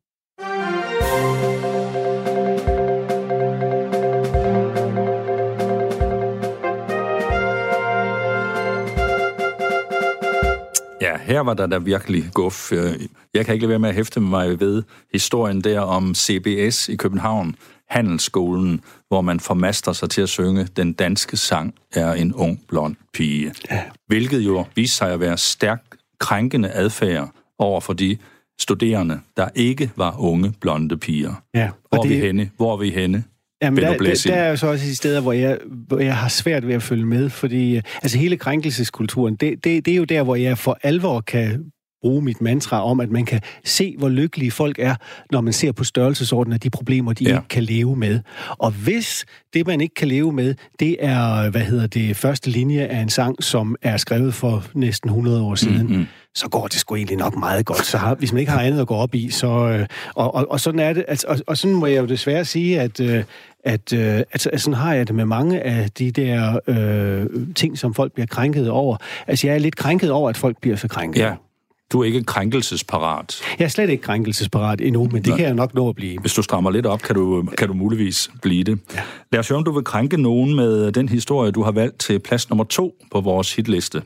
[11.04, 12.72] Ja, her var der da virkelig guf.
[12.72, 12.80] Øh,
[13.34, 16.96] jeg kan ikke lade være med at hæfte mig ved historien der om CBS i
[16.96, 17.56] København,
[17.94, 22.96] handelsskolen, hvor man formaster sig til at synge Den danske sang er en ung blond
[23.14, 23.54] pige.
[23.72, 23.82] Ja.
[24.08, 27.30] Hvilket jo viser sig at være stærkt krænkende adfærd
[27.60, 28.18] over for de
[28.62, 31.34] studerende, der ikke var unge blonde piger.
[31.54, 32.12] Ja, hvor, det...
[32.12, 32.50] er vi henne?
[32.58, 33.24] hvor er vi henne?
[33.62, 36.28] Jamen, der, der, der er jo så også i steder, hvor jeg, hvor jeg har
[36.28, 40.24] svært ved at følge med, fordi altså hele krænkelseskulturen, det, det, det er jo der,
[40.24, 41.72] hvor jeg for alvor kan
[42.04, 44.96] bruge mit mantra om, at man kan se, hvor lykkelige folk er,
[45.32, 47.30] når man ser på størrelsesordenen af de problemer, de ja.
[47.30, 48.20] ikke kan leve med.
[48.50, 52.82] Og hvis det, man ikke kan leve med, det er, hvad hedder det, første linje
[52.82, 56.06] af en sang, som er skrevet for næsten 100 år siden, mm-hmm.
[56.36, 57.86] så går det sgu egentlig nok meget godt.
[57.86, 59.48] Så har, hvis man ikke har andet at gå op i, så...
[59.48, 61.06] Øh, og, og, og sådan er det.
[61.08, 63.00] Altså, og, og sådan må jeg jo desværre sige, at...
[63.00, 63.24] Øh,
[63.66, 67.26] at, øh, at, at sådan har jeg det med mange af de der øh,
[67.56, 68.98] ting, som folk bliver krænket over.
[69.28, 71.22] Altså, jeg er lidt krænket over, at folk bliver så krænket.
[71.22, 71.34] Ja.
[71.92, 73.42] Du er ikke krænkelsesparat.
[73.60, 75.36] Jeg er slet ikke krænkelsesparat endnu, men det Nå.
[75.36, 76.20] kan jeg nok nå at blive.
[76.20, 78.80] Hvis du strammer lidt op, kan du, kan du muligvis blive det.
[78.94, 79.02] Ja.
[79.32, 82.20] Lad os høre, om du vil krænke nogen med den historie, du har valgt til
[82.20, 84.02] plads nummer to på vores hitliste.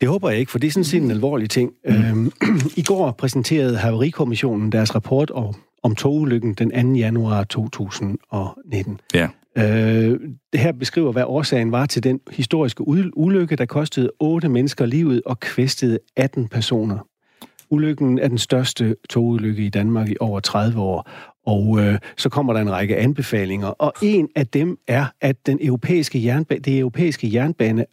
[0.00, 1.70] Det håber jeg ikke, for det er sådan set en alvorlig ting.
[1.88, 1.94] Mm.
[1.94, 2.32] Øhm,
[2.76, 6.98] I går præsenterede Haverikommissionen deres rapport om, om togulykken den 2.
[6.98, 9.00] januar 2019.
[9.14, 9.28] Ja.
[9.58, 10.20] Øh,
[10.52, 15.22] det her beskriver, hvad årsagen var til den historiske ulykke, der kostede 8 mennesker livet
[15.26, 16.98] og kvæstede 18 personer.
[17.70, 21.10] Ulykken er den største togulykke i Danmark i over 30 år,
[21.46, 25.58] og øh, så kommer der en række anbefalinger, og en af dem er, at den
[25.62, 27.84] europæiske jernbane, det europæiske jernbane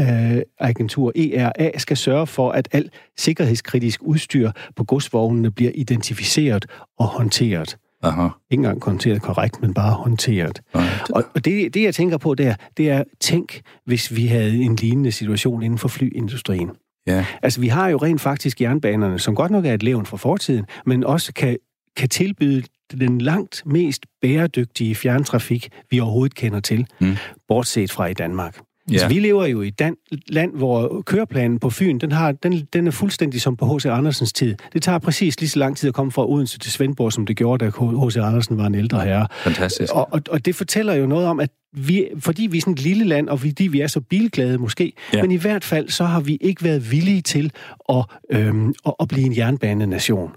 [0.00, 6.66] øh, agentur ERA skal sørge for, at alt sikkerhedskritisk udstyr på godsvognene bliver identificeret
[6.98, 7.76] og håndteret.
[8.04, 8.22] Aha.
[8.50, 10.60] Ikke engang håndteret korrekt, men bare håndteret.
[10.74, 14.56] Nej, Og, og det, det, jeg tænker på der, det er, tænk, hvis vi havde
[14.62, 16.70] en lignende situation inden for flyindustrien.
[17.06, 17.26] Ja.
[17.42, 20.66] Altså, vi har jo rent faktisk jernbanerne, som godt nok er et levn fra fortiden,
[20.86, 21.56] men også kan,
[21.96, 22.62] kan tilbyde
[23.00, 27.16] den langt mest bæredygtige fjerntrafik, vi overhovedet kender til, Mm.
[27.48, 28.58] bortset fra i Danmark.
[28.88, 28.92] Ja.
[28.92, 29.82] Altså, vi lever jo i et
[30.28, 33.86] land, hvor køreplanen på Fyn, den, har, den, den er fuldstændig som på H.C.
[33.86, 34.54] Andersens tid.
[34.72, 37.36] Det tager præcis lige så lang tid at komme fra Odense til Svendborg, som det
[37.36, 37.70] gjorde, da
[38.06, 38.16] H.C.
[38.16, 39.26] Andersen var en ældre herre.
[39.44, 39.92] Fantastisk.
[39.94, 42.80] Og, og, og det fortæller jo noget om, at vi, fordi vi er sådan et
[42.82, 45.22] lille land, og fordi vi er så bilglade måske, Ja.
[45.22, 47.52] men i hvert fald så har vi ikke været villige til
[47.88, 50.30] at, øhm, at, at blive en jernbanenation.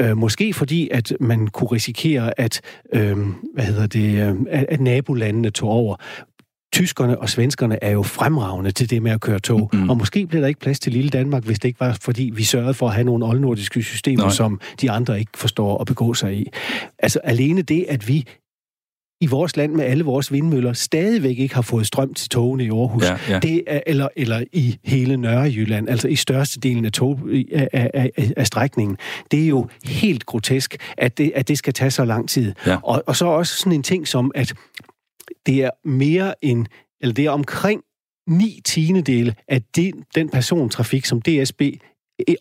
[0.00, 2.60] Øh, måske fordi, at man kunne risikere, at,
[2.94, 5.96] øhm, hvad hedder det, øh, at, at nabolandene tog over.
[6.72, 9.90] Tyskerne og svenskerne er jo fremragende til det med at køre tog, Mm.
[9.90, 12.44] og måske bliver der ikke plads til lille Danmark, hvis det ikke var, fordi vi
[12.44, 14.30] sørgede for at have nogle oldnordiske systemer, Nej.
[14.32, 16.46] Som de andre ikke forstår at begå sig i.
[16.98, 18.24] Altså alene det, at vi
[19.20, 22.68] i vores land med alle vores vindmøller stadigvæk ikke har fået strøm til togene i
[22.70, 23.04] Aarhus.
[23.04, 23.38] Ja, ja.
[23.38, 27.20] Det er, eller, eller i hele Nørrejylland, altså i størstedelen af, tog,
[27.52, 28.96] af, af, af, af strækningen.
[29.30, 32.52] Det er jo helt grotesk, at det, at det skal tage så lang tid.
[32.66, 32.76] Ja.
[32.82, 34.52] Og, og så også sådan en ting som, at
[35.46, 36.66] det er mere end,
[37.00, 37.82] eller det er omkring
[38.28, 41.62] 9 tiendedele af den, den persontrafik, som DSB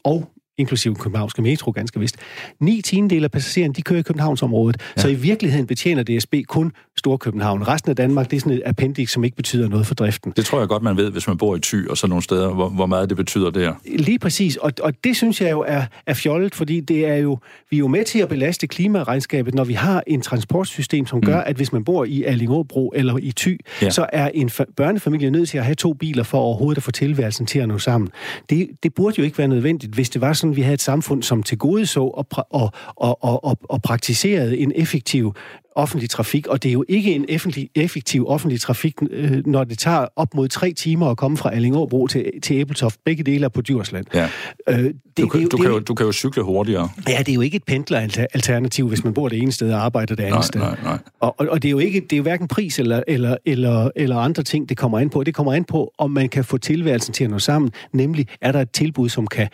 [0.03, 0.31] og
[0.61, 2.15] inklusive Københavnske Metro, ganske vist.
[2.59, 4.81] 9 tiendedele af passagererne, de kører i Københavnsområdet.
[4.97, 5.01] Ja.
[5.01, 7.67] Så i virkeligheden betjener DSB kun Storkøbenhavn.
[7.67, 10.33] Resten af Danmark, det er sådan et appendix, som ikke betyder noget for driften.
[10.35, 12.53] Det tror jeg godt, man ved, hvis man bor i Thy og sådan nogle steder,
[12.53, 13.73] hvor, hvor meget det betyder der.
[13.99, 17.37] Lige præcis, og, og det synes jeg jo er, er fjollet, fordi det er jo,
[17.69, 21.37] vi er jo med til at belaste klimaregnskabet, når vi har en transportsystem, som gør,
[21.37, 23.89] at hvis man bor i Allingåbro eller i Thy, Ja.
[23.89, 26.91] så er en fa- børnefamilie nødt til at have to biler for overhovedet at få
[26.91, 28.09] tilværelsen til at nå sammen.
[28.49, 31.23] Det, det burde jo ikke være nødvendigt, hvis det var sådan, vi havde et samfund,
[31.23, 35.33] som til gode så og, og, og, og, og, og praktiserede en effektiv
[35.75, 39.77] offentlig trafik, og det er jo ikke en effektiv, effektiv offentlig trafik, øh, når det
[39.79, 42.99] tager op mod tre timer at komme fra Allingåbro til, til Æbeltoft.
[43.05, 44.05] Begge dele er på Djursland.
[44.13, 44.27] Ja.
[44.69, 46.89] Øh, det, Du, kan, det, jo- du, det, kan jo, du kan jo cykle hurtigere.
[47.07, 50.15] Ja, det er jo ikke et pendleralternativ, hvis man bor det ene sted og arbejder
[50.15, 50.59] det andet Nej, sted.
[50.61, 50.97] nej, nej.
[51.19, 53.89] Og, og, og det er jo ikke, det er jo hverken pris eller, eller, eller,
[53.95, 55.23] eller andre ting, det kommer an på.
[55.23, 57.71] Det kommer an på, om man kan få tilværelsen til at nå sammen.
[57.93, 59.47] Nemlig, er der et tilbud, som kan,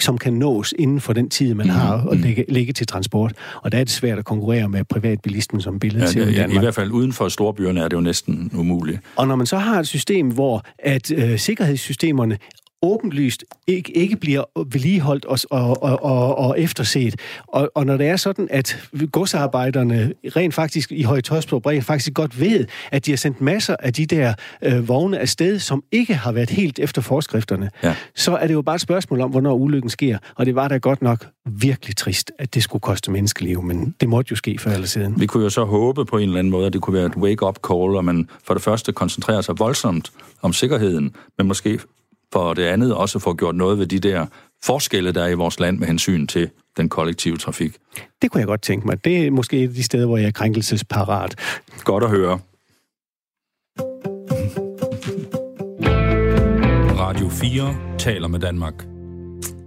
[0.00, 3.32] som kan nås inden for den tid, man har at lægge, lægge til transport.
[3.62, 4.84] Og der er det svært at konkurrere med
[5.52, 6.62] privatbilismen som billede Ja, til i det, I Danmark.
[6.64, 9.00] hvert fald uden for storbyerne er det jo næsten umuligt.
[9.16, 12.38] Og når man så har et system, hvor at øh, sikkerhedssystemerne
[12.82, 17.14] åbenlyst ikke, ikke bliver vedligeholdt og, og, og, og, og efterset.
[17.46, 22.40] Og, og når det er sådan, at godsarbejderne rent faktisk i Høje-Tøjsborg rent faktisk godt
[22.40, 26.32] ved, at de har sendt masser af de der øh, vogne afsted, som ikke har
[26.32, 27.94] været helt efter forskrifterne, Ja.
[28.14, 30.18] så er det jo bare et spørgsmål om, hvornår ulykken sker.
[30.34, 34.08] Og det var da godt nok virkelig trist, at det skulle koste menneskeliv, men det
[34.08, 35.20] måtte jo ske før eller siden.
[35.20, 37.16] Vi kunne jo så håbe på en eller anden måde, at det kunne være et
[37.16, 40.12] wake-up call, og man for det første koncentrerer sig voldsomt
[40.42, 41.78] om sikkerheden, men måske
[42.32, 44.26] for det andet også få gjort noget ved de der
[44.64, 47.76] forskelle, der er i vores land med hensyn til den kollektive trafik.
[48.22, 49.04] Det kunne jeg godt tænke mig.
[49.04, 51.34] Det er måske et af de steder, hvor jeg er krænkelsesparat.
[51.84, 52.38] Godt at høre.
[56.98, 58.86] Radio 4 taler med Danmark.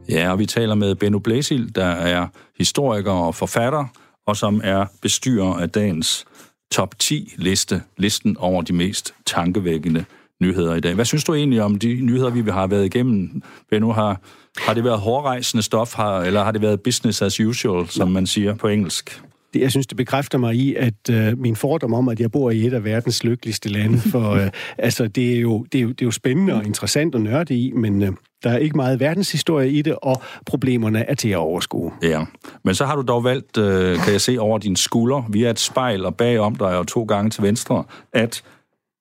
[0.10, 3.86] Ja, og vi taler med Benno Blæsil, der er historiker og forfatter,
[4.28, 6.26] og som er bestyrer af dagens
[6.72, 10.06] top 10 liste, listen over de mest tankevækkende
[10.42, 10.94] nyheder i dag.
[10.94, 13.42] Hvad synes du egentlig om de nyheder, vi har været igennem?
[13.70, 14.22] Benno, har,
[14.58, 18.28] har det været hårdrejsende stof, har, eller har det været business as usual, som man
[18.28, 19.22] siger på engelsk?
[19.54, 22.52] Det, jeg synes, det bekræfter mig i, at øh, min fordom om, at jeg bor
[22.52, 25.90] i et af verdens lykkeligste lande, for øh, altså, det, er jo, det, er jo,
[25.90, 28.12] det er jo spændende og interessant at nørde i, men øh,
[28.44, 31.92] der er ikke meget verdenshistorie i det, og problemerne er til at overskue.
[32.02, 32.24] Ja,
[32.64, 35.60] men så har du dog valgt, øh, kan jeg se over din skulder, via et
[35.60, 37.84] spejl og bagom dig og to gange til venstre,
[38.14, 38.44] at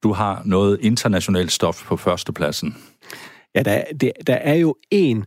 [0.05, 2.77] du har noget internationalt stof på førstepladsen.
[3.55, 5.25] Ja, der, det, der er jo en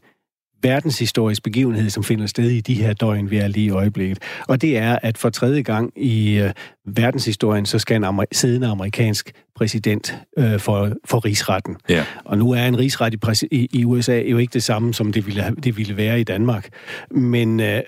[0.61, 4.19] verdenshistorisk begivenhed, som finder sted i de her døgn, vi er lige i øjeblikket.
[4.47, 6.51] Og det er, at for tredje gang i øh,
[6.85, 11.75] verdenshistorien, så skal en amer- siddende amerikansk præsident øh, for, for rigsretten.
[11.89, 12.05] Ja.
[12.25, 13.19] Og nu er en rigsret i,
[13.51, 16.69] i, i USA jo ikke det samme, som det ville, det ville være i Danmark.
[17.11, 17.81] Men øh,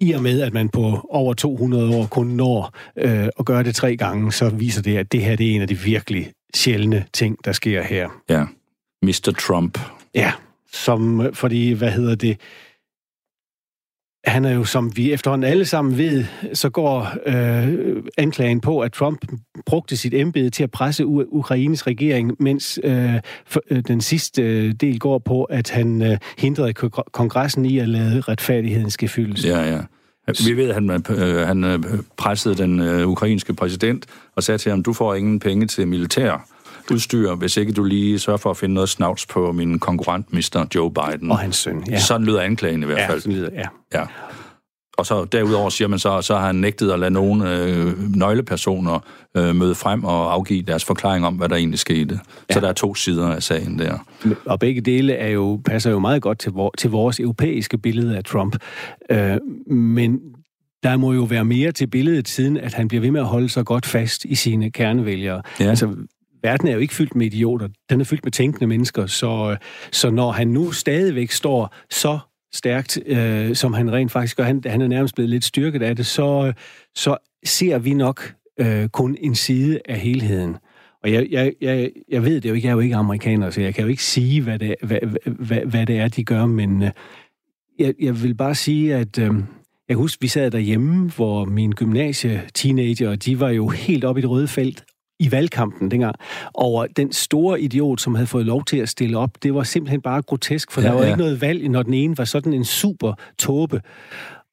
[0.00, 3.74] i og med, at man på over 200 år kun når øh, at gøre det
[3.74, 7.04] tre gange, så viser det, at det her det er en af de virkelig sjældne
[7.12, 8.08] ting, der sker her.
[8.28, 8.44] Ja.
[9.02, 9.34] Mr.
[9.38, 9.78] Trump.
[10.14, 10.32] Ja,
[10.72, 12.40] som, fordi, hvad hedder det,
[14.24, 18.92] han er jo, som vi efterhånden alle sammen ved, så går øh, anklagen på, at
[18.92, 19.24] Trump
[19.66, 23.14] brugte sit embede til at presse U- Ukraines regering, mens øh,
[23.46, 27.78] for, øh, den sidste øh, del går på, at han øh, hindrede k- kongressen i
[27.78, 29.44] at lade retfærdigheden skal fyldes.
[29.44, 29.80] Ja, ja.
[30.46, 31.78] Vi ved, at han, øh, han øh,
[32.16, 34.06] pressede den øh, ukrainske præsident
[34.36, 36.46] og sagde til ham, du får ingen penge til militær
[36.90, 40.66] udstyr, hvis ikke du lige sørger for at finde noget snavs på min konkurrent, Mr.
[40.74, 41.30] Joe Biden.
[41.30, 41.98] Og hans søn, ja.
[41.98, 43.20] Sådan lyder anklagen i hvert Ja, fald.
[43.20, 43.66] sådan lyder, ja.
[43.94, 44.04] Ja.
[44.98, 48.98] Og så derudover siger man så, så har han nægtet at lade nogle øh, nøglepersoner
[49.36, 52.20] øh, møde frem og afgive deres forklaring om, hvad der egentlig skete.
[52.50, 52.54] Ja.
[52.54, 53.98] Så der er to sider af sagen der.
[54.44, 58.16] Og begge dele er jo, passer jo meget godt til, vor, til vores europæiske billede
[58.16, 58.56] af Trump.
[59.10, 59.36] Øh,
[59.70, 60.18] men
[60.82, 63.48] der må jo være mere til billedet, siden at han bliver ved med at holde
[63.48, 65.42] sig godt fast i sine kernevælgere.
[65.60, 65.64] Ja.
[65.64, 65.88] Altså,
[66.42, 67.68] verden er jo ikke fyldt med idioter.
[67.90, 69.06] Den er fyldt med tænkende mennesker.
[69.06, 69.56] Så, øh,
[69.92, 72.18] så når han nu stadigvæk står så
[72.52, 75.96] stærkt, øh, som han rent faktisk gør, han, han er nærmest blevet lidt styrket af
[75.96, 76.54] det, så, øh,
[76.94, 80.56] så ser vi nok øh, kun en side af helheden.
[81.02, 83.60] Og jeg, jeg, jeg, jeg ved det jo ikke, jeg er jo ikke amerikaner, så
[83.60, 86.82] jeg kan jo ikke sige, hvad det, hvad, hvad, hvad det er, de gør, men
[86.82, 86.90] øh,
[87.78, 89.30] jeg, jeg vil bare sige, at øh,
[89.88, 94.30] jeg husker, vi sad derhjemme, hvor min gymnasie-teenager, de var jo helt oppe i det
[94.30, 94.84] røde felt
[95.20, 96.14] i valgkampen dengang,
[96.54, 99.30] over den store idiot, som havde fået lov til at stille op.
[99.42, 101.06] Det var simpelthen bare grotesk, for ja, der var ja.
[101.06, 103.80] ikke noget valg, når den ene var sådan en super tåbe.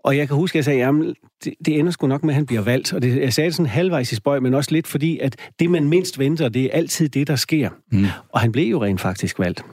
[0.03, 2.35] Og jeg kan huske, at jeg sagde, jamen, det, det ender sgu nok med, at
[2.35, 2.93] han bliver valgt.
[2.93, 5.69] Og det, jeg sagde det sådan halvvejs i spøj, men også lidt fordi, at det,
[5.69, 7.69] man mindst venter, det er altid det, der sker.
[7.91, 8.05] Mm.
[8.29, 9.65] Og han blev jo rent faktisk valgt.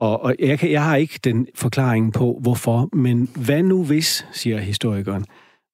[0.00, 4.26] Og, og jeg, kan, jeg har ikke den forklaring på, hvorfor, men hvad nu hvis,
[4.32, 5.24] siger historikeren,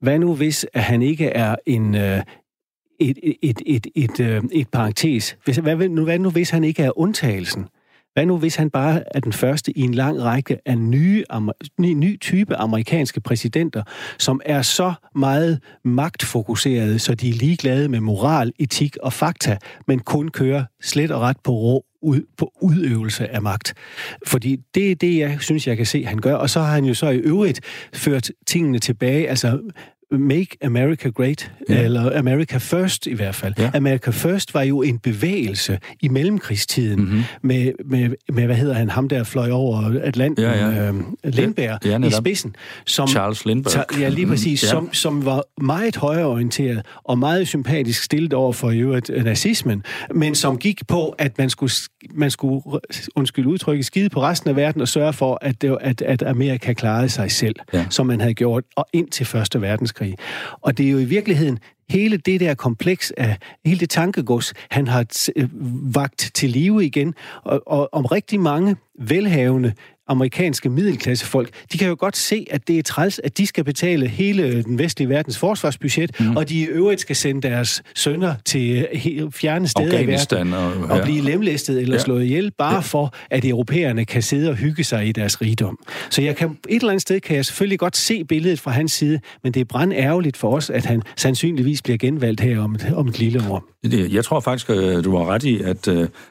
[0.01, 2.21] hvad nu hvis, at han ikke er en, øh,
[3.01, 5.37] et, et, et, et, et, øh, et parentes?
[5.45, 7.67] Hvis, hvad, nu, hvad nu hvis han ikke er undtagelsen?
[8.15, 11.25] Hvad nu, hvis han bare er den første i en lang række af nye,
[11.79, 13.83] ny, ny type amerikanske præsidenter,
[14.19, 19.99] som er så meget magtfokuserede, så de er ligeglade med moral, etik og fakta, men
[19.99, 23.75] kun kører slet og ret på rå ud, på udøvelse af magt.
[24.27, 26.35] Fordi det er det, jeg synes, jeg kan se, han gør.
[26.35, 27.61] Og så har han jo så i øvrigt
[27.95, 29.61] ført tingene tilbage, altså
[30.13, 31.83] Make America Great, ja.
[31.83, 33.55] eller America First i hvert fald.
[33.59, 33.71] Ja.
[33.75, 37.23] America First var jo en bevægelse i mellemkrigstiden mm-hmm.
[37.43, 40.89] med, med, med, hvad hedder han, ham der fløj over Atlanten, ja, ja.
[40.89, 40.95] Øh,
[41.25, 42.57] Lindbergh ja, ja, i spidsen.
[42.87, 43.77] Som, Charles Lindbergh.
[43.77, 44.63] Ta, ja, lige præcis.
[44.63, 44.69] ja.
[44.69, 49.83] Som, som var meget højreorienteret og meget sympatisk stillet over for jo at nazismen,
[50.15, 51.73] men som gik på, at man skulle,
[52.15, 52.63] man skulle
[53.17, 56.73] undskyld udtrykket, skide på resten af verden og sørge for, at, det, at, at Amerika
[56.73, 57.87] klarede sig selv, ja.
[57.91, 60.17] som man havde gjort, og indtil Første Verdenskrig.
[60.61, 61.59] Og det er jo i virkeligheden
[61.91, 65.07] hele det der kompleks af hele det tankegods, han har
[65.95, 69.73] vagt til live igen, og, og om rigtig mange velhavende
[70.11, 74.09] amerikanske middelklassefolk, de kan jo godt se, at det er træls, at de skal betale
[74.09, 76.37] hele den vestlige verdens forsvarsbudget, mm.
[76.37, 78.87] og de i øvrigt skal sende deres sønner til
[79.33, 80.95] fjerne steder i verden og, ja.
[80.95, 82.03] og blive lemlæstet eller ja.
[82.03, 82.81] slået ihjel, bare ja.
[82.81, 85.79] for, at europæerne kan sidde og hygge sig i deres rigdom.
[86.11, 88.93] Så jeg kan, et eller andet sted kan jeg selvfølgelig godt se billedet fra hans
[88.93, 92.75] side, men det er brand ærgerligt for os, at han sandsynligvis bliver genvalgt her om
[92.75, 93.65] et, om et lille år.
[94.13, 95.89] Jeg tror faktisk, at du har ret i, at,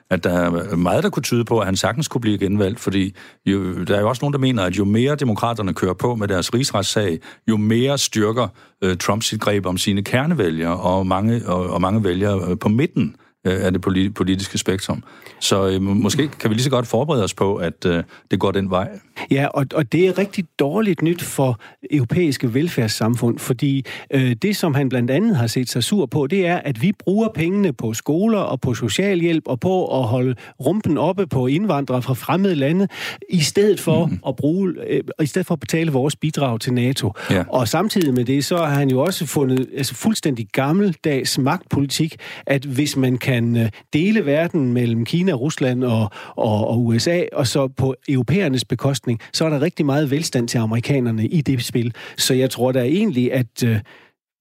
[0.09, 3.15] at der er meget, der kunne tyde på, at han sagtens kunne blive genvalgt, fordi
[3.45, 6.15] jo, Øh, der er jo også nogen, der mener, at jo mere demokraterne kører på
[6.15, 8.47] med deres rigsretssag, jo mere styrker
[8.83, 12.69] øh, Trump sit greb om sine kernevælgere og mange, og, og mange vælgere øh, på
[12.69, 13.03] midten.
[13.03, 15.03] øh, af det politiske spektrum.
[15.39, 18.51] Så øh, måske kan vi lige så godt forberede os på, at øh, det går
[18.51, 18.89] den vej.
[19.31, 21.59] Ja, og, og det er rigtig dårligt nyt for
[21.91, 26.47] europæiske velfærdssamfund, fordi øh, det, som han blandt andet har set sig sur på, det
[26.47, 30.35] er, at vi bruger pengene på skoler og på socialhjælp og på at holde
[30.65, 32.87] rumpen oppe på indvandrere fra fremmede lande,
[33.29, 34.19] i stedet for mm.
[34.27, 37.13] at bruge, øh, i stedet for at betale vores bidrag til NATO.
[37.31, 37.43] Ja.
[37.47, 42.15] Og samtidig med det, så har han jo også fundet altså fuldstændig gammeldags magtpolitik,
[42.45, 47.47] at hvis man kan øh, dele verden mellem Kina, Rusland og, og, og USA, og
[47.47, 51.93] så på europæernes bekostning, så er der rigtig meget velstand til amerikanerne i det spil.
[52.17, 53.79] Så jeg tror da egentlig, at øh,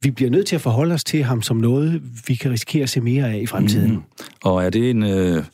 [0.03, 2.89] vi bliver nødt til at forholde os til ham som noget, vi kan risikere at
[2.89, 3.91] se mere af i fremtiden.
[3.91, 4.03] Mm.
[4.45, 5.03] Og er det en...
[5.03, 5.45] Øh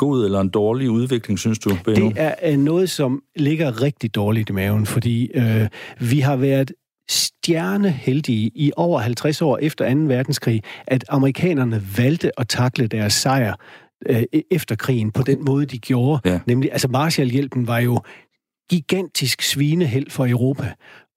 [0.00, 2.08] god eller en dårlig udvikling, synes du, Benno?
[2.08, 5.68] Det er noget, som ligger rigtig dårligt i maven, fordi øh,
[6.00, 6.72] vi har været
[7.10, 10.00] stjerneheldige i over 50 år efter 2.
[10.00, 13.54] verdenskrig, at amerikanerne valgte at takle deres sejr
[14.06, 16.30] øh, e-, efter krigen på den måde, de gjorde.
[16.30, 16.40] Ja.
[16.46, 18.00] Nemlig, altså Marshallhjælpen var jo
[18.70, 20.72] gigantisk svineheld for Europa.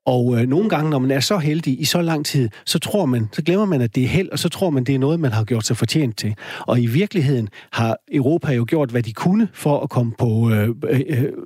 [0.05, 3.05] Og øh, nogle gange, når man er så heldig i så lang tid, så tror
[3.05, 5.19] man, så glemmer man, at det er held, og så tror man, det er noget,
[5.19, 6.35] man har gjort sig fortjent til.
[6.59, 10.69] Og i virkeligheden har Europa jo gjort, hvad de kunne for at komme på øh,
[10.89, 10.99] øh,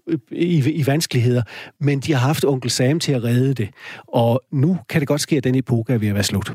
[0.08, 1.44] øh i, i vanskeligheder,
[1.80, 3.70] men de har haft onkel Sam til at redde det.
[4.08, 6.54] Og nu kan det godt ske, at den epoke er ved at være slut.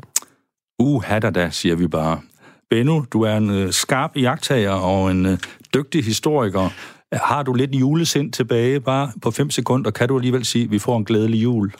[0.79, 1.03] Uh,
[1.35, 2.19] da, siger vi bare.
[2.69, 5.37] Benno, du er en øh, skarp jagttager og en øh,
[5.73, 6.69] dygtig historiker.
[7.13, 8.79] Har du lidt julesind tilbage?
[8.79, 11.71] Bare på 5 sekunder kan du alligevel sige, at vi får en glædelig jul.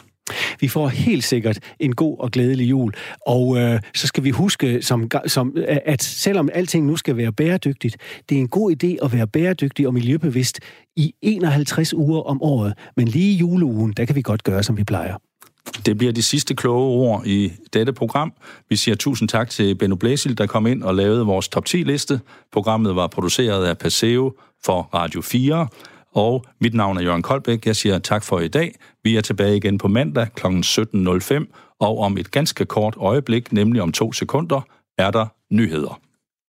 [0.60, 2.94] Vi får helt sikkert en god og glædelig jul.
[3.28, 5.56] Og øh, så skal vi huske, som, som,
[5.86, 7.98] at selvom alting nu skal være bæredygtigt,
[8.30, 10.60] det er en god idé at være bæredygtig og miljøbevidst
[10.96, 12.74] i 51 uger om året.
[12.98, 15.16] Men lige i juleugen, der kan vi godt gøre, som vi plejer.
[15.86, 18.34] Det bliver de sidste kloge ord i dette program.
[18.70, 22.20] Vi siger tusind tak til Benno Blæsil, der kom ind og lavede vores top 10-liste.
[22.52, 24.34] Programmet var produceret af Paseo
[24.66, 25.68] for Radio 4.
[26.14, 27.66] Og mit navn er Jørgen Koldbæk.
[27.66, 28.76] Jeg siger tak for i dag.
[29.04, 30.48] Vi er tilbage igen på mandag kl.
[30.48, 34.62] 17.05, og om et ganske kort øjeblik, nemlig om to sekunder,
[34.98, 36.00] er der nyheder.